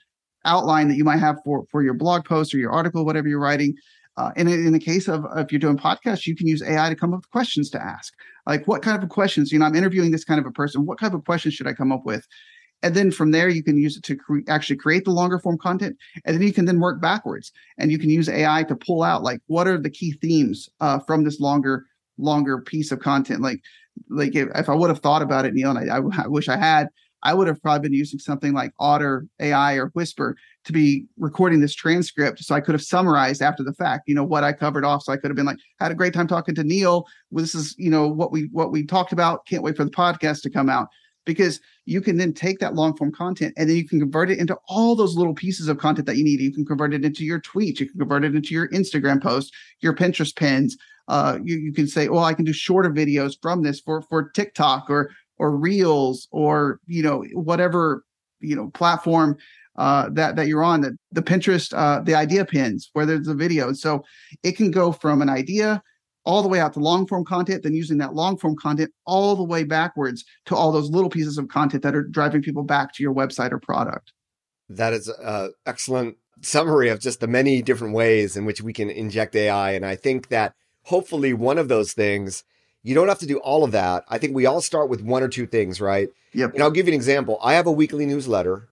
[0.46, 3.40] outline that you might have for for your blog post or your article, whatever you're
[3.40, 3.76] writing.
[4.18, 6.96] Uh, and in, the case of if you're doing podcasts, you can use AI to
[6.96, 8.14] come up with questions to ask.
[8.46, 9.50] Like, what kind of questions?
[9.50, 10.86] You know, I'm interviewing this kind of a person.
[10.86, 12.28] What kind of questions should I come up with?
[12.84, 15.58] And then from there, you can use it to cre- actually create the longer form
[15.58, 15.96] content.
[16.26, 19.24] And then you can then work backwards, and you can use AI to pull out
[19.24, 21.86] like what are the key themes uh, from this longer
[22.18, 23.42] longer piece of content.
[23.42, 23.62] Like,
[24.10, 26.50] like if, if I would have thought about it, Neal, and I, I, I wish
[26.50, 26.90] I had,
[27.24, 31.60] I would have probably been using something like Otter AI or Whisper to be recording
[31.60, 32.40] this transcript.
[32.40, 35.04] So I could have summarized after the fact, you know, what I covered off.
[35.04, 37.06] So I could have been like, had a great time talking to Neal.
[37.32, 39.46] This is, you know, what we what we talked about.
[39.46, 40.88] Can't wait for the podcast to come out.
[41.26, 44.40] Because you can then take that long form content and then you can convert it
[44.40, 46.40] into all those little pieces of content that you need.
[46.40, 49.54] You can convert it into your tweets, you can convert it into your Instagram post,
[49.82, 50.78] your Pinterest pins.
[51.08, 54.30] Uh, you, you can say, well, I can do shorter videos from this for for
[54.30, 58.04] TikTok or or reels or you know whatever
[58.42, 59.38] you know platform
[59.78, 63.34] uh, that that you're on the, the pinterest uh, the idea pins where there's a
[63.34, 63.74] video.
[63.74, 64.04] So
[64.44, 65.82] it can go from an idea
[66.26, 69.36] all the way out to long form content then using that long form content all
[69.36, 72.94] the way backwards to all those little pieces of content that are driving people back
[72.94, 74.12] to your website or product.
[74.68, 78.90] That is an excellent summary of just the many different ways in which we can
[78.90, 82.46] inject ai and i think that hopefully one of those things
[82.84, 84.06] you don't have to do all of that.
[84.08, 86.10] I think we all start with one or two things, right?
[86.34, 86.54] Yep.
[86.54, 87.40] And I'll give you an example.
[87.42, 88.70] I have a weekly newsletter,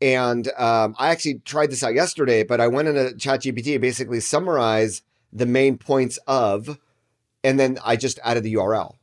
[0.00, 4.20] and um, I actually tried this out yesterday, but I went into ChatGPT and basically
[4.20, 6.78] summarize the main points of,
[7.42, 8.94] and then I just added the URL.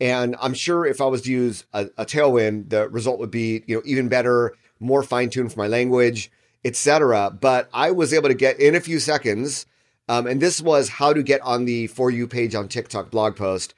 [0.00, 3.64] And I'm sure if I was to use a, a Tailwind, the result would be
[3.66, 6.30] you know even better, more fine tuned for my language,
[6.64, 7.30] etc.
[7.30, 9.66] But I was able to get in a few seconds
[10.08, 13.36] um, and this was how to get on the For You page on TikTok blog
[13.36, 13.74] post.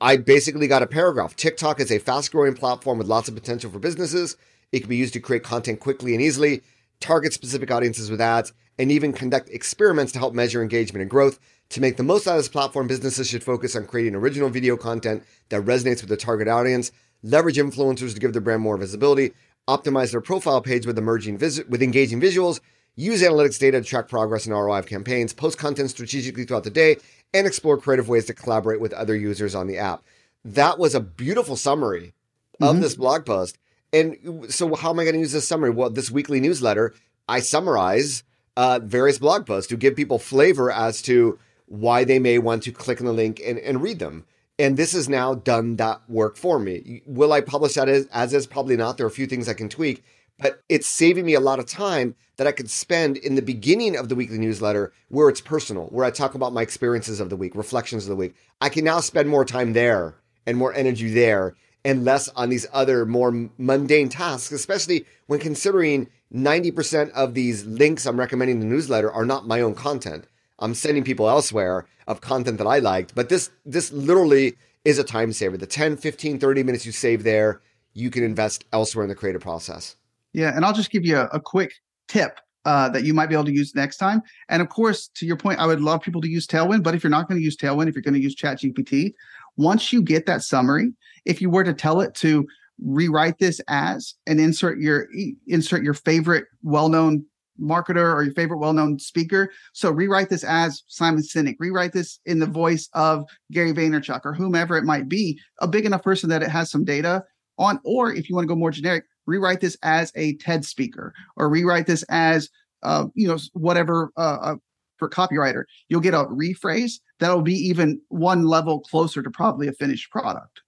[0.00, 1.34] I basically got a paragraph.
[1.34, 4.36] TikTok is a fast growing platform with lots of potential for businesses.
[4.70, 6.62] It can be used to create content quickly and easily,
[7.00, 11.40] target specific audiences with ads, and even conduct experiments to help measure engagement and growth.
[11.70, 14.76] To make the most out of this platform, businesses should focus on creating original video
[14.76, 19.32] content that resonates with the target audience, leverage influencers to give their brand more visibility,
[19.68, 22.60] optimize their profile page with emerging visit with engaging visuals,
[22.98, 26.70] use analytics data to track progress and ROI of campaigns, post content strategically throughout the
[26.70, 26.96] day,
[27.32, 30.02] and explore creative ways to collaborate with other users on the app.
[30.44, 32.12] That was a beautiful summary
[32.60, 32.80] of mm-hmm.
[32.80, 33.58] this blog post.
[33.92, 35.70] And so, how am I going to use this summary?
[35.70, 36.94] Well, this weekly newsletter,
[37.28, 38.24] I summarize
[38.56, 42.72] uh, various blog posts to give people flavor as to why they may want to
[42.72, 44.24] click on the link and, and read them.
[44.58, 47.02] And this has now done that work for me.
[47.06, 48.46] Will I publish that as, as is?
[48.46, 48.96] Probably not.
[48.96, 50.02] There are a few things I can tweak,
[50.38, 53.96] but it's saving me a lot of time that I could spend in the beginning
[53.96, 57.36] of the weekly newsletter where it's personal, where I talk about my experiences of the
[57.36, 58.34] week, reflections of the week.
[58.60, 60.14] I can now spend more time there
[60.46, 66.08] and more energy there and less on these other more mundane tasks, especially when considering
[66.32, 70.26] 90% of these links I'm recommending in the newsletter are not my own content.
[70.58, 75.04] I'm sending people elsewhere of content that I liked, but this this literally is a
[75.04, 75.56] time saver.
[75.56, 77.60] The 10, 15, 30 minutes you save there,
[77.94, 79.96] you can invest elsewhere in the creative process.
[80.32, 81.72] Yeah, and I'll just give you a, a quick
[82.08, 84.20] tip uh, that you might be able to use next time.
[84.48, 87.02] And of course, to your point, I would love people to use Tailwind, but if
[87.02, 89.14] you're not going to use Tailwind, if you're going to use ChatGPT,
[89.56, 90.92] once you get that summary,
[91.24, 92.46] if you were to tell it to
[92.80, 95.08] rewrite this as and insert your
[95.46, 97.24] insert your favorite well-known
[97.60, 99.50] marketer or your favorite well-known speaker.
[99.72, 104.32] So rewrite this as Simon Sinek, rewrite this in the voice of Gary Vaynerchuk or
[104.32, 107.24] whomever it might be, a big enough person that it has some data
[107.58, 107.80] on.
[107.84, 111.48] Or if you want to go more generic, rewrite this as a TED speaker or
[111.48, 112.50] rewrite this as
[112.82, 114.56] uh, you know whatever uh, uh,
[114.96, 115.64] for copywriter.
[115.88, 120.62] You'll get a rephrase that'll be even one level closer to probably a finished product.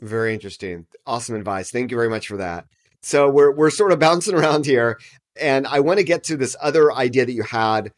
[0.00, 0.86] Very interesting.
[1.06, 1.70] Awesome advice.
[1.70, 2.66] Thank you very much for that.
[3.02, 4.98] So we're we're sort of bouncing around here,
[5.40, 7.92] and I want to get to this other idea that you had,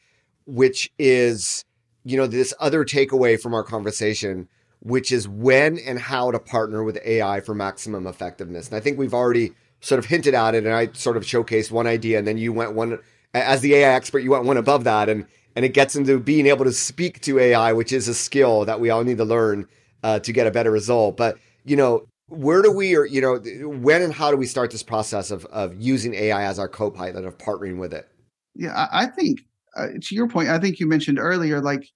[0.47, 1.65] which is
[2.05, 4.49] you know this other takeaway from our conversation
[4.83, 8.69] which is when and how to partner with AI for maximum effectiveness.
[8.69, 9.53] And I think we've already
[9.83, 12.53] sort of hinted at it, and I sort of showcased one idea, and then you
[12.53, 12.99] went one
[13.35, 16.47] as the AI expert, you went one above that, and and it gets into being
[16.47, 19.69] able to speak to AI, which is a skill that we all need to learn
[20.03, 21.17] uh, to get a better result.
[21.17, 23.37] But you know, where do we, or you know,
[23.69, 27.25] when and how do we start this process of of using AI as our co-pilot
[27.25, 28.09] of partnering with it?
[28.55, 29.41] Yeah, I think
[29.77, 31.89] uh, to your point, I think you mentioned earlier, like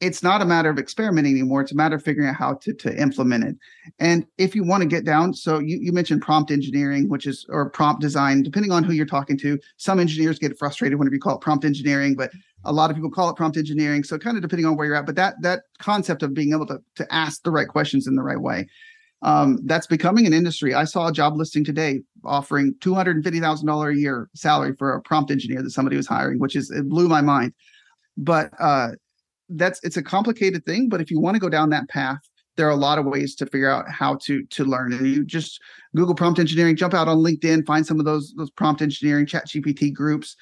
[0.00, 1.60] it's not a matter of experimenting anymore.
[1.60, 3.56] It's a matter of figuring out how to, to implement it.
[3.98, 7.44] And if you want to get down, so you, you mentioned prompt engineering, which is
[7.50, 9.58] or prompt design, depending on who you're talking to.
[9.76, 12.30] Some engineers get frustrated whenever you call it prompt engineering, but
[12.64, 14.02] a lot of people call it prompt engineering.
[14.02, 15.06] So kind of depending on where you're at.
[15.06, 18.22] But that that concept of being able to, to ask the right questions in the
[18.22, 18.68] right way.
[19.22, 20.72] Um, that's becoming an industry.
[20.72, 24.30] I saw a job listing today offering two hundred and fifty thousand dollar a year
[24.34, 27.52] salary for a prompt engineer that somebody was hiring, which is it blew my mind.
[28.16, 28.92] But uh,
[29.50, 32.20] that's it's a complicated thing but if you want to go down that path
[32.56, 34.92] there are a lot of ways to figure out how to to learn.
[34.92, 35.60] And you just
[35.94, 39.46] google prompt engineering jump out on linkedin find some of those those prompt engineering chat
[39.46, 40.36] gpt groups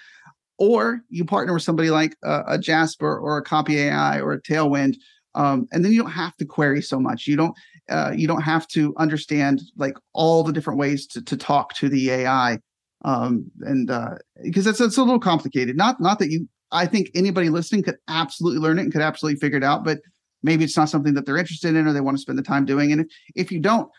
[0.58, 4.42] or you partner with somebody like a, a jasper or a copy ai or a
[4.42, 4.96] tailwind
[5.34, 7.26] um, and then you don't have to query so much.
[7.26, 7.56] You don't
[7.88, 11.88] uh, you don't have to understand like all the different ways to, to talk to
[11.88, 12.58] the ai
[13.04, 13.86] um, and
[14.42, 15.76] because uh, it's, it's a little complicated.
[15.76, 19.40] Not not that you I think anybody listening could absolutely learn it and could absolutely
[19.40, 20.00] figure it out, but
[20.42, 22.64] maybe it's not something that they're interested in or they want to spend the time
[22.64, 22.92] doing.
[22.92, 23.90] And if, if you don't,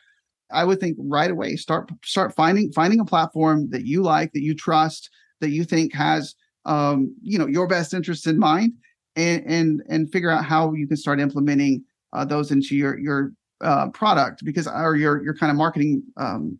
[0.51, 4.41] I would think right away start start finding finding a platform that you like, that
[4.41, 5.09] you trust,
[5.41, 8.73] that you think has um, you know your best interests in mind,
[9.15, 13.31] and and and figure out how you can start implementing uh, those into your your
[13.61, 16.57] uh, product because or your your kind of marketing um,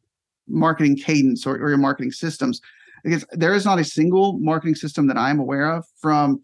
[0.48, 2.62] marketing cadence or, or your marketing systems
[3.04, 6.42] because there is not a single marketing system that I'm aware of from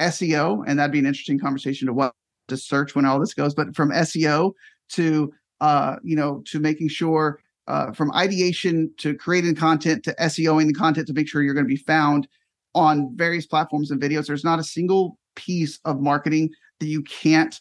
[0.00, 2.12] SEO, and that'd be an interesting conversation to what
[2.48, 4.52] to search when all this goes, but from SEO
[4.90, 10.66] to uh, you know, to making sure uh, from ideation to creating content to SEOing
[10.66, 12.28] the content to make sure you're going to be found
[12.74, 14.26] on various platforms and videos.
[14.26, 16.50] There's not a single piece of marketing
[16.80, 17.58] that you can't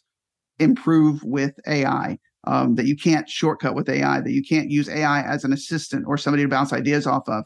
[0.59, 5.21] improve with AI, um, that you can't shortcut with AI, that you can't use AI
[5.21, 7.45] as an assistant or somebody to bounce ideas off of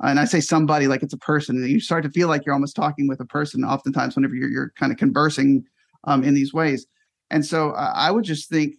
[0.00, 2.54] and I say somebody like it's a person, and you start to feel like you're
[2.54, 3.64] almost talking with a person.
[3.64, 5.64] Oftentimes, whenever you're you're kind of conversing
[6.04, 6.86] um, in these ways,
[7.30, 8.76] and so uh, I would just think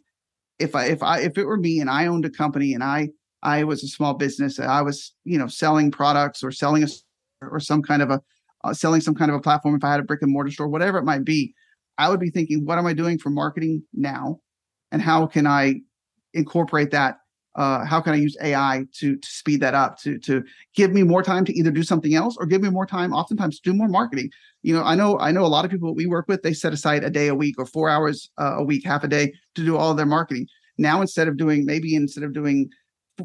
[0.60, 3.10] if I if I if it were me and I owned a company and I
[3.44, 6.88] I was a small business, I was you know selling products or selling a
[7.42, 8.22] or some kind of a
[8.64, 9.76] uh, selling some kind of a platform.
[9.76, 11.54] If I had a brick and mortar store, whatever it might be,
[11.98, 14.40] I would be thinking, what am I doing for marketing now,
[14.92, 15.82] and how can I
[16.34, 17.18] incorporate that
[17.56, 20.44] uh, how can I use AI to to speed that up to to
[20.76, 23.60] give me more time to either do something else or give me more time, oftentimes
[23.60, 24.30] to do more marketing.
[24.62, 26.74] You know, I know I know a lot of people we work with they set
[26.74, 29.66] aside a day a week or four hours uh, a week, half a day to
[29.66, 30.48] do all their marketing.
[30.78, 32.70] Now instead of doing maybe instead of doing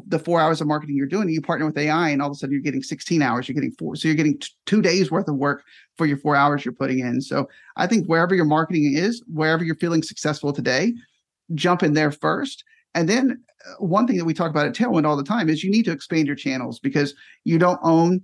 [0.07, 2.35] the four hours of marketing you're doing, you partner with AI, and all of a
[2.35, 3.47] sudden you're getting 16 hours.
[3.47, 5.63] You're getting four, so you're getting t- two days worth of work
[5.97, 7.21] for your four hours you're putting in.
[7.21, 7.47] So
[7.77, 10.93] I think wherever your marketing is, wherever you're feeling successful today,
[11.53, 12.63] jump in there first
[12.95, 15.63] and then uh, one thing that we talk about at Tailwind all the time is
[15.63, 18.21] you need to expand your channels because you don't own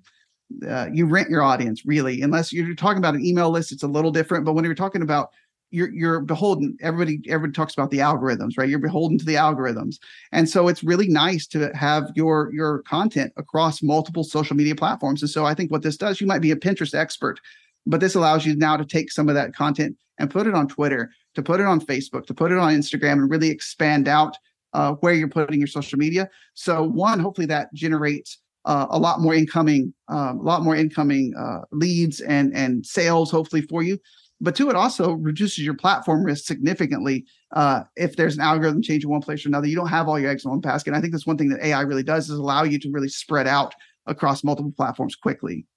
[0.68, 3.88] uh, you rent your audience really unless you're talking about an email list it's a
[3.88, 4.46] little different.
[4.46, 5.30] But when you're talking about
[5.70, 8.68] you're you're beholden everybody everybody talks about the algorithms right?
[8.68, 9.98] You're beholden to the algorithms.
[10.32, 15.22] And so it's really nice to have your your content across multiple social media platforms.
[15.22, 17.40] And so i think what this does you might be a pinterest expert
[17.86, 20.68] but this allows you now to take some of that content and put it on
[20.68, 24.36] twitter to put it on facebook to put it on instagram and really expand out
[24.74, 26.30] uh, where you're putting your social media.
[26.54, 31.34] So one, hopefully that generates uh, a lot more incoming, um, a lot more incoming
[31.38, 33.98] uh, leads and and sales, hopefully for you.
[34.44, 37.26] But two, it also reduces your platform risk significantly.
[37.52, 40.20] Uh, if there's an algorithm change in one place or another, you don't have all
[40.20, 40.90] your eggs in one basket.
[40.90, 43.08] And I think that's one thing that AI really does is allow you to really
[43.08, 43.76] spread out
[44.08, 45.68] across multiple platforms quickly.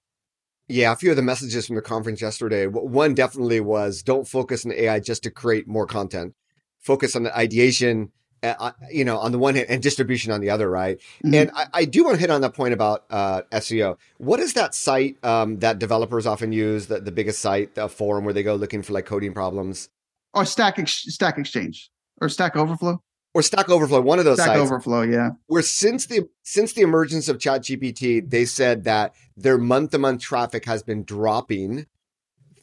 [0.67, 2.65] Yeah, a few of the messages from the conference yesterday.
[2.65, 6.33] One definitely was don't focus on AI just to create more content.
[6.79, 8.11] Focus on the ideation,
[8.53, 10.97] uh, you know, on the one hand, and distribution on the other, right?
[11.23, 11.33] Mm-hmm.
[11.33, 13.97] And I, I, do want to hit on that point about uh, SEO.
[14.17, 18.25] What is that site um, that developers often use, the, the biggest site, the forum
[18.25, 19.89] where they go looking for like coding problems?
[20.33, 21.89] Or Stack Ex- Stack Exchange
[22.21, 23.01] or Stack Overflow?
[23.33, 24.61] Or Stack Overflow, one of those Stack sites.
[24.61, 25.31] Overflow, yeah.
[25.47, 30.21] Where since the since the emergence of ChatGPT, they said that their month to month
[30.21, 31.85] traffic has been dropping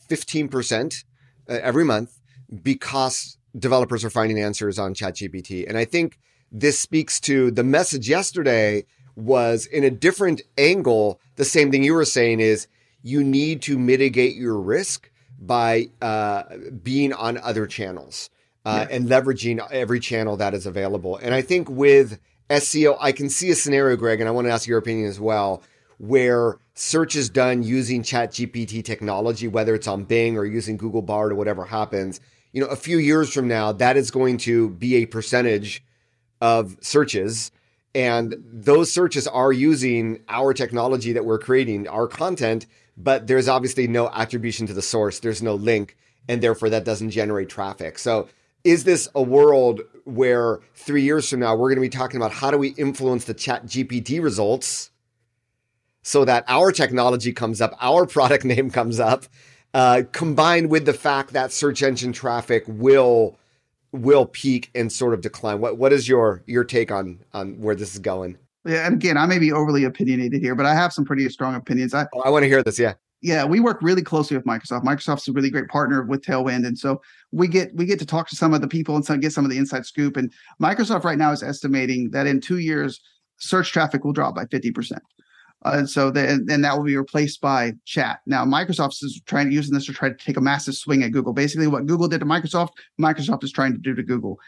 [0.08, 1.04] fifteen percent
[1.48, 2.18] uh, every month
[2.62, 5.68] because developers are finding answers on ChatGPT.
[5.68, 6.18] And I think
[6.50, 8.84] this speaks to the message yesterday
[9.16, 11.20] was in a different angle.
[11.36, 12.66] The same thing you were saying is
[13.02, 16.44] you need to mitigate your risk by uh,
[16.82, 18.30] being on other channels
[18.64, 21.16] uh, and leveraging every channel that is available.
[21.16, 24.52] And I think with SEO, I can see a scenario, Greg, and I want to
[24.52, 25.62] ask your opinion as well,
[25.98, 31.32] where search is done using ChatGPT technology, whether it's on Bing or using Google Bard
[31.32, 32.20] or whatever happens
[32.52, 35.84] you know, a few years from now, that is going to be a percentage
[36.40, 37.50] of searches.
[37.94, 43.86] And those searches are using our technology that we're creating, our content, but there's obviously
[43.86, 45.20] no attribution to the source.
[45.20, 45.96] There's no link.
[46.28, 47.98] and therefore that doesn't generate traffic.
[47.98, 48.28] So
[48.64, 52.32] is this a world where three years from now we're going to be talking about
[52.32, 54.90] how do we influence the chat GPT results
[56.02, 59.24] so that our technology comes up, our product name comes up,
[59.74, 63.38] uh, combined with the fact that search engine traffic will
[63.92, 65.60] will peak and sort of decline.
[65.60, 68.38] What what is your your take on on where this is going?
[68.64, 71.54] Yeah, and again, I may be overly opinionated here, but I have some pretty strong
[71.54, 71.94] opinions.
[71.94, 72.78] I oh, I want to hear this.
[72.78, 72.94] Yeah.
[73.24, 74.82] Yeah, we work really closely with Microsoft.
[74.82, 77.00] Microsoft's a really great partner with Tailwind, and so
[77.30, 79.44] we get we get to talk to some of the people and some, get some
[79.44, 80.16] of the inside scoop.
[80.16, 83.00] And Microsoft right now is estimating that in two years,
[83.36, 85.02] search traffic will drop by fifty percent.
[85.64, 88.20] Uh, and so then that will be replaced by chat.
[88.26, 91.12] Now Microsoft is trying to using this to try to take a massive swing at
[91.12, 91.32] Google.
[91.32, 94.38] Basically, what Google did to Microsoft, Microsoft is trying to do to Google.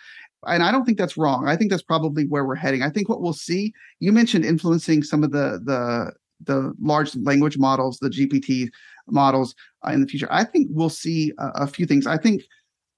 [0.47, 1.49] And I don't think that's wrong.
[1.49, 2.83] I think that's probably where we're heading.
[2.83, 7.57] I think what we'll see, you mentioned influencing some of the the the large language
[7.59, 8.69] models, the GPT
[9.07, 9.55] models
[9.87, 10.29] uh, in the future.
[10.31, 12.07] I think we'll see a, a few things.
[12.07, 12.43] I think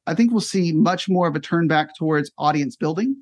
[0.07, 3.17] I think we'll see much more of a turn back towards audience building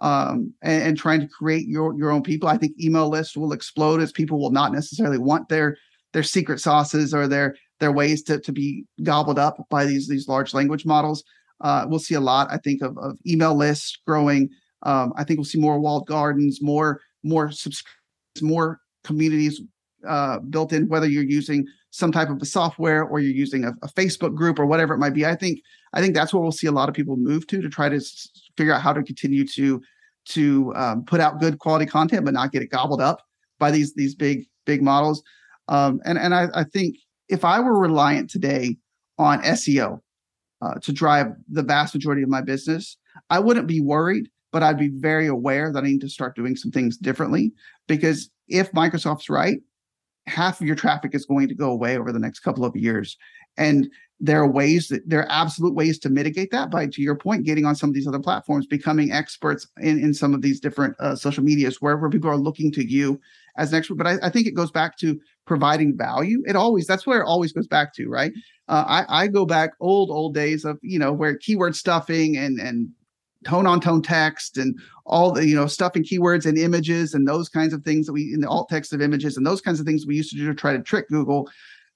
[0.00, 2.48] um, and, and, trying to create your your own people.
[2.48, 5.76] I think email lists will explode as people will not necessarily want their
[6.12, 10.28] their secret sauces or their their ways to to be gobbled up by these these
[10.28, 11.24] large language models.
[11.60, 14.48] Uh, we'll see a lot, I think, of, of email lists growing.
[14.84, 19.60] Um, I think we'll see more walled gardens, more more subscriptions, more communities
[20.06, 20.88] uh, built in.
[20.88, 24.58] Whether you're using some type of a software or you're using a, a Facebook group
[24.58, 25.60] or whatever it might be, I think
[25.92, 28.00] I think that's where we'll see a lot of people move to to try to
[28.56, 29.80] figure out how to continue to
[30.26, 33.22] to um, put out good quality content, but not get it gobbled up
[33.58, 35.22] by these these big big models.
[35.68, 36.96] Um, and and I, I, think
[37.28, 38.76] if I were reliant today
[39.18, 40.00] on SEO
[40.62, 42.96] uh, to drive the vast majority of my business,
[43.30, 46.56] I wouldn't be worried, but I'd be very aware that I need to start doing
[46.56, 47.52] some things differently.
[47.86, 49.58] Because if Microsoft's right,
[50.26, 53.16] half of your traffic is going to go away over the next couple of years.
[53.56, 53.90] And
[54.20, 57.44] there are ways that there are absolute ways to mitigate that by to your point
[57.44, 60.96] getting on some of these other platforms becoming experts in, in some of these different
[60.98, 63.20] uh, social medias wherever people are looking to you
[63.56, 63.96] as an expert.
[63.96, 66.42] But I, I, think it goes back to providing value.
[66.46, 68.32] It always that's where it always goes back to right?
[68.68, 72.58] Uh, I, I go back old old days of you know where keyword stuffing and
[72.58, 72.88] and
[73.44, 77.48] tone on tone text and all the you know stuffing keywords and images and those
[77.48, 79.86] kinds of things that we in the alt text of images and those kinds of
[79.86, 81.48] things we used to do to try to trick google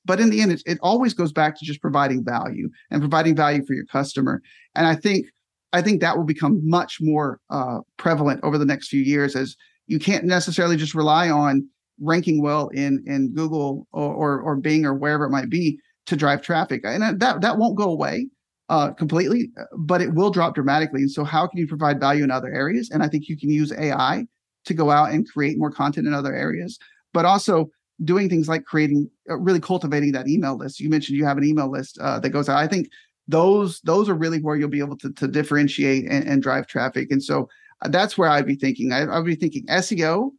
[0.04, 3.36] but in the end, it, it always goes back to just providing value and providing
[3.36, 4.42] value for your customer.
[4.74, 5.26] And I think
[5.72, 9.56] I think that will become much more uh, prevalent over the next few years as
[9.86, 11.66] you can't necessarily just rely on
[12.00, 16.16] ranking well in in Google or, or, or Bing or wherever it might be to
[16.16, 16.82] drive traffic.
[16.84, 18.28] And that that won't go away
[18.68, 21.02] uh, completely, but it will drop dramatically.
[21.02, 22.90] And so, how can you provide value in other areas?
[22.90, 24.26] And I think you can use AI
[24.64, 26.78] to go out and create more content in other areas,
[27.12, 27.70] but also
[28.04, 31.44] doing things like creating uh, really cultivating that email list you mentioned you have an
[31.44, 32.88] email list uh, that goes out i think
[33.28, 37.10] those those are really where you'll be able to, to differentiate and, and drive traffic
[37.10, 37.48] and so
[37.82, 40.30] uh, that's where i'd be thinking I, would be thinking seo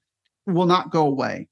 [0.45, 1.47] will not go away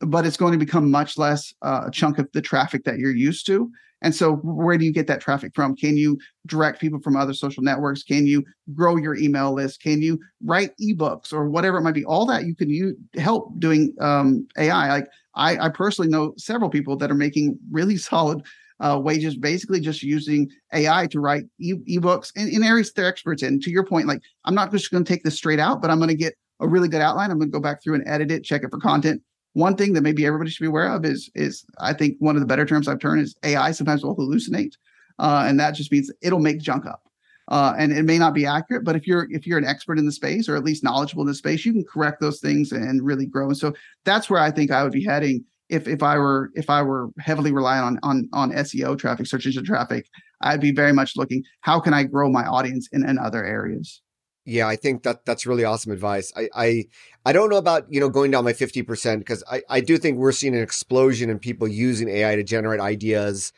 [0.00, 3.14] but it's going to become much less uh, a chunk of the traffic that you're
[3.14, 3.70] used to
[4.04, 5.74] and so, where do you get that traffic from?
[5.74, 8.02] Can you direct people from other social networks?
[8.02, 8.44] Can you
[8.74, 9.82] grow your email list?
[9.82, 12.04] Can you write ebooks or whatever it might be?
[12.04, 14.90] All that you can help doing um, AI.
[14.90, 18.42] Like I, I personally know several people that are making really solid
[18.80, 23.42] uh, wages, basically just using AI to write e- ebooks in, in areas they're experts
[23.42, 23.60] in.
[23.60, 25.98] To your point, like I'm not just going to take this straight out, but I'm
[25.98, 27.30] going to get a really good outline.
[27.30, 29.22] I'm going to go back through and edit it, check it for content,
[29.54, 32.40] one thing that maybe everybody should be aware of is is I think one of
[32.40, 34.74] the better terms I've turned is AI sometimes will hallucinate,
[35.18, 37.02] uh, and that just means it'll make junk up.
[37.48, 40.06] Uh, and it may not be accurate, but if you're if you're an expert in
[40.06, 43.04] the space or at least knowledgeable in the space, you can correct those things and
[43.04, 43.48] really grow.
[43.48, 43.74] And so
[44.04, 47.10] that's where I think I would be heading if if I were if I were
[47.18, 50.06] heavily reliant on on on SEO traffic, search engine traffic.
[50.40, 54.02] I'd be very much looking how can I grow my audience in, in other areas.
[54.46, 56.32] Yeah, I think that that's really awesome advice.
[56.36, 56.84] I I,
[57.24, 59.96] I don't know about you know going down my fifty percent because I I do
[59.96, 63.52] think we're seeing an explosion in people using AI to generate ideas,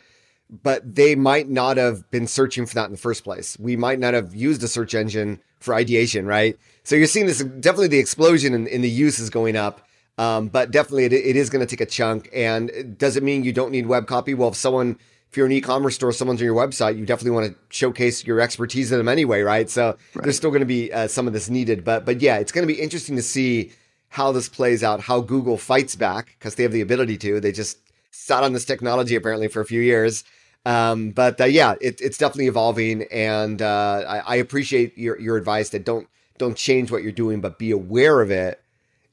[0.51, 3.57] but they might not have been searching for that in the first place.
[3.59, 6.57] We might not have used a search engine for ideation, right?
[6.85, 9.81] So you're seeing this definitely the explosion in, in the use is going up.
[10.19, 12.31] Um, but definitely it, it is going to take a chunk.
[12.33, 14.33] And does it mean you don't need web copy?
[14.33, 14.99] Well, if someone
[15.31, 18.41] if you're an e-commerce store, someone's on your website, you definitely want to showcase your
[18.41, 19.69] expertise in them anyway, right?
[19.69, 20.23] So right.
[20.23, 22.67] there's still going to be uh, some of this needed, but but yeah, it's going
[22.67, 23.73] to be interesting to see
[24.09, 27.41] how this plays out, how Google fights back because they have the ability to.
[27.41, 27.79] They just
[28.11, 30.25] sat on this technology apparently for a few years.
[30.67, 35.37] Um, but uh, yeah, it, it's definitely evolving, and uh, I, I, appreciate your your
[35.37, 36.09] advice that don't
[36.39, 38.61] don't change what you're doing, but be aware of it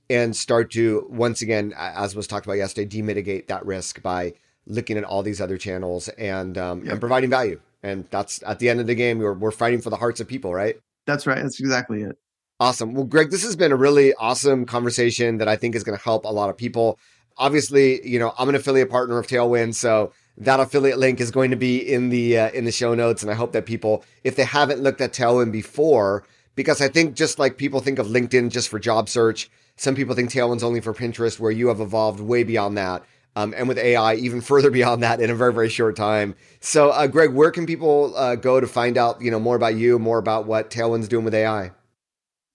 [0.09, 4.33] and start to once again, as was talked about yesterday, demitigate that risk by
[4.65, 6.93] looking at all these other channels and um, yep.
[6.93, 7.61] and providing value.
[7.83, 10.27] And that's at the end of the game, we're, we're fighting for the hearts of
[10.27, 10.77] people, right?
[11.05, 11.41] That's right.
[11.41, 12.17] That's exactly it.
[12.59, 12.95] Awesome.
[12.95, 16.03] Well, Greg, this has been a really awesome conversation that I think is going to
[16.03, 16.97] help a lot of people.
[17.37, 21.51] Obviously, you know, I'm an affiliate partner of Tailwind, so that affiliate link is going
[21.51, 24.35] to be in the uh, in the show notes and I hope that people if
[24.35, 26.23] they haven't looked at Tailwind before
[26.55, 30.15] because I think just like people think of LinkedIn just for job search, some people
[30.15, 33.03] think Tailwind's only for Pinterest where you have evolved way beyond that.
[33.35, 36.35] Um, and with AI, even further beyond that in a very, very short time.
[36.59, 39.75] So, uh, Greg, where can people uh, go to find out, you know, more about
[39.75, 41.71] you, more about what Tailwind's doing with AI?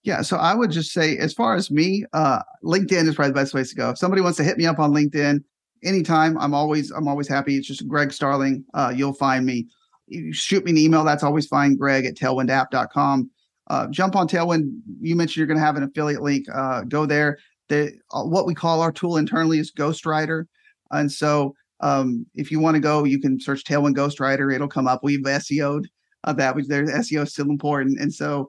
[0.05, 3.41] Yeah, so I would just say, as far as me, uh, LinkedIn is probably the
[3.41, 3.91] best place to go.
[3.91, 5.43] If somebody wants to hit me up on LinkedIn,
[5.85, 7.57] anytime, I'm always I'm always happy.
[7.57, 8.65] It's just Greg Starling.
[8.75, 9.67] Uh, you'll find me.
[10.07, 11.05] You shoot me an email.
[11.05, 11.77] That's always fine.
[11.77, 13.31] Greg at tailwindapp.com.
[13.69, 14.71] Uh, jump on Tailwind.
[15.01, 16.47] You mentioned you're going to have an affiliate link.
[16.53, 17.39] Uh, go there.
[17.69, 20.45] The, uh, what we call our tool internally is Ghostwriter.
[20.91, 24.55] And so um, if you want to go, you can search Tailwind Ghostwriter.
[24.55, 25.01] It'll come up.
[25.03, 25.87] We've SEO'd
[26.25, 28.01] uh, that, which there's SEO is still important.
[28.01, 28.49] And so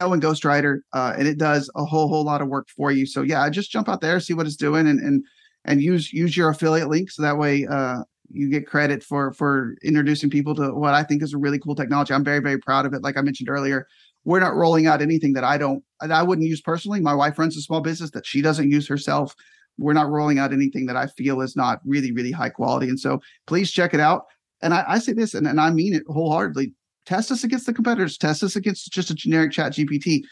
[0.00, 3.06] Tailwind Ghostwriter, uh, and it does a whole whole lot of work for you.
[3.06, 5.24] So yeah, just jump out there, see what it's doing, and and
[5.64, 7.98] and use use your affiliate link so that way uh,
[8.30, 11.74] you get credit for for introducing people to what I think is a really cool
[11.74, 12.14] technology.
[12.14, 13.02] I'm very very proud of it.
[13.02, 13.86] Like I mentioned earlier,
[14.24, 17.00] we're not rolling out anything that I don't that I wouldn't use personally.
[17.00, 19.34] My wife runs a small business that she doesn't use herself.
[19.78, 22.88] We're not rolling out anything that I feel is not really really high quality.
[22.88, 24.24] And so please check it out.
[24.62, 26.74] And I, I say this, and, and I mean it wholeheartedly.
[27.06, 28.18] Test us against the competitors.
[28.18, 30.22] Test us against just a generic Chat GPT.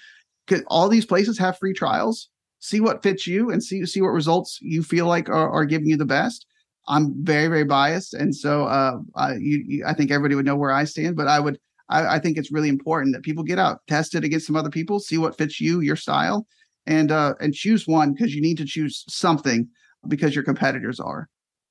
[0.66, 2.28] All these places have free trials.
[2.60, 5.88] See what fits you and see see what results you feel like are, are giving
[5.88, 6.46] you the best.
[6.88, 10.56] I'm very very biased, and so uh, I, you, you, I think everybody would know
[10.56, 11.16] where I stand.
[11.16, 14.24] But I would I, I, think it's really important that people get out, test it
[14.24, 16.46] against some other people, see what fits you, your style,
[16.86, 19.68] and uh, and choose one because you need to choose something
[20.06, 21.28] because your competitors are.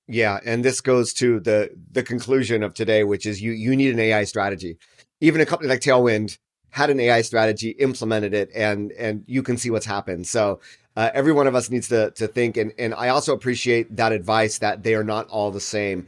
[0.08, 3.94] Yeah, and this goes to the the conclusion of today, which is you you need
[3.94, 4.78] an AI strategy.
[5.20, 6.38] Even a company like Tailwind
[6.70, 10.28] had an AI strategy, implemented it, and and you can see what's happened.
[10.28, 10.60] So
[10.96, 14.12] uh, every one of us needs to to think, and and I also appreciate that
[14.12, 16.08] advice that they are not all the same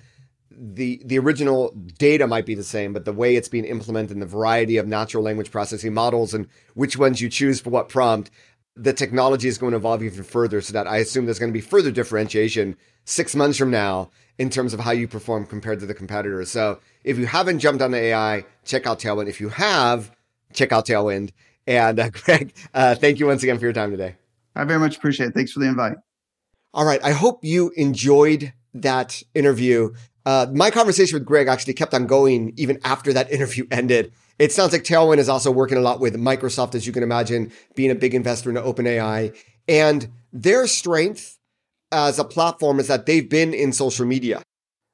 [0.60, 4.22] the the original data might be the same, but the way it's being implemented and
[4.22, 8.30] the variety of natural language processing models and which ones you choose for what prompt,
[8.76, 10.60] the technology is going to evolve even further.
[10.60, 14.50] So that I assume there's going to be further differentiation six months from now in
[14.50, 16.52] terms of how you perform compared to the competitors.
[16.52, 19.28] So if you haven't jumped on the AI, check out Tailwind.
[19.28, 20.12] If you have,
[20.54, 21.32] check out Tailwind.
[21.68, 24.16] And uh, Greg, uh, thank you once again for your time today.
[24.56, 25.34] I very much appreciate it.
[25.34, 25.98] Thanks for the invite.
[26.74, 27.04] All right.
[27.04, 29.94] I hope you enjoyed that interview.
[30.26, 34.12] Uh, my conversation with Greg actually kept on going even after that interview ended.
[34.38, 37.52] It sounds like Tailwind is also working a lot with Microsoft, as you can imagine,
[37.76, 39.36] being a big investor into OpenAI.
[39.68, 41.38] And their strength
[41.92, 44.42] as a platform is that they've been in social media.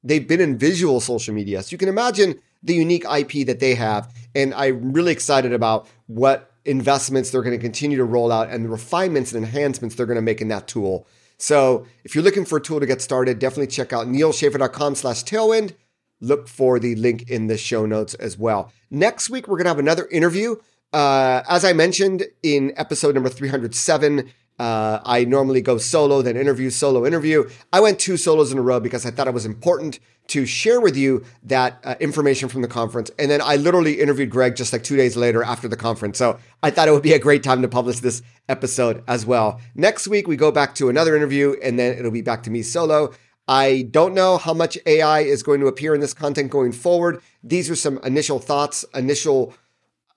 [0.03, 1.61] They've been in visual social media.
[1.61, 4.11] So you can imagine the unique IP that they have.
[4.35, 8.65] And I'm really excited about what investments they're going to continue to roll out and
[8.65, 11.07] the refinements and enhancements they're going to make in that tool.
[11.37, 15.23] So if you're looking for a tool to get started, definitely check out nealschaffer.com slash
[15.23, 15.73] tailwind.
[16.21, 18.71] Look for the link in the show notes as well.
[18.89, 20.55] Next week, we're going to have another interview.
[20.93, 26.69] Uh, as I mentioned in episode number 307, uh, I normally go solo, then interview,
[26.69, 27.49] solo, interview.
[27.73, 30.81] I went two solos in a row because I thought it was important to share
[30.81, 33.11] with you that uh, information from the conference.
[33.19, 36.17] And then I literally interviewed Greg just like two days later after the conference.
[36.17, 39.59] So I thought it would be a great time to publish this episode as well.
[39.75, 42.63] Next week, we go back to another interview and then it'll be back to me
[42.63, 43.13] solo.
[43.47, 47.21] I don't know how much AI is going to appear in this content going forward.
[47.43, 49.53] These are some initial thoughts, initial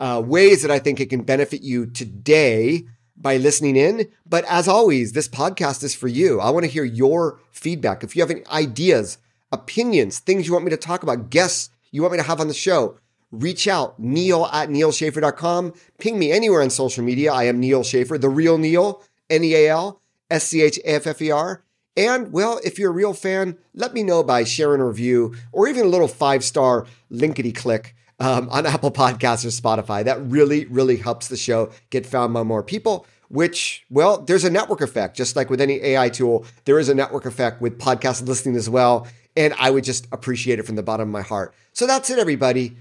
[0.01, 2.85] uh, ways that I think it can benefit you today
[3.21, 4.09] by listening in.
[4.27, 6.41] But as always, this podcast is for you.
[6.41, 8.03] I want to hear your feedback.
[8.03, 9.19] If you have any ideas,
[9.53, 12.49] opinions, things you want me to talk about, guests you want me to have on
[12.49, 12.99] the show,
[13.31, 15.75] reach out, neal at nealschaffer.com.
[15.99, 17.33] Ping me anywhere on social media.
[17.33, 20.01] I am Neal Schaffer, the real Neal, N E A L
[20.31, 21.65] S C H A F F E R.
[21.97, 25.67] And well, if you're a real fan, let me know by sharing a review or
[25.67, 30.05] even a little five star linkety click um, on Apple Podcasts or Spotify.
[30.05, 33.07] That really, really helps the show get found by more people.
[33.29, 35.17] Which, well, there's a network effect.
[35.17, 38.71] Just like with any AI tool, there is a network effect with podcast listening as
[38.71, 39.07] well.
[39.37, 41.55] And I would just appreciate it from the bottom of my heart.
[41.73, 42.77] So that's it, everybody.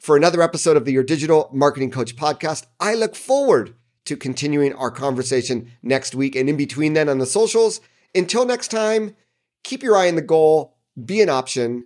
[0.00, 3.74] For another episode of the Your Digital Marketing Coach podcast, I look forward
[4.06, 7.80] to continuing our conversation next week and in between then on the socials.
[8.14, 9.14] Until next time,
[9.62, 10.74] keep your eye on the goal,
[11.04, 11.84] be an option.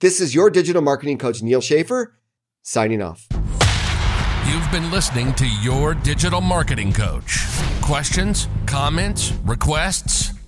[0.00, 2.17] This is your digital marketing coach, Neal Schaffer
[2.62, 3.26] signing off.
[4.46, 7.46] You've been listening to Your Digital Marketing Coach.
[7.82, 10.37] Questions, comments, requests?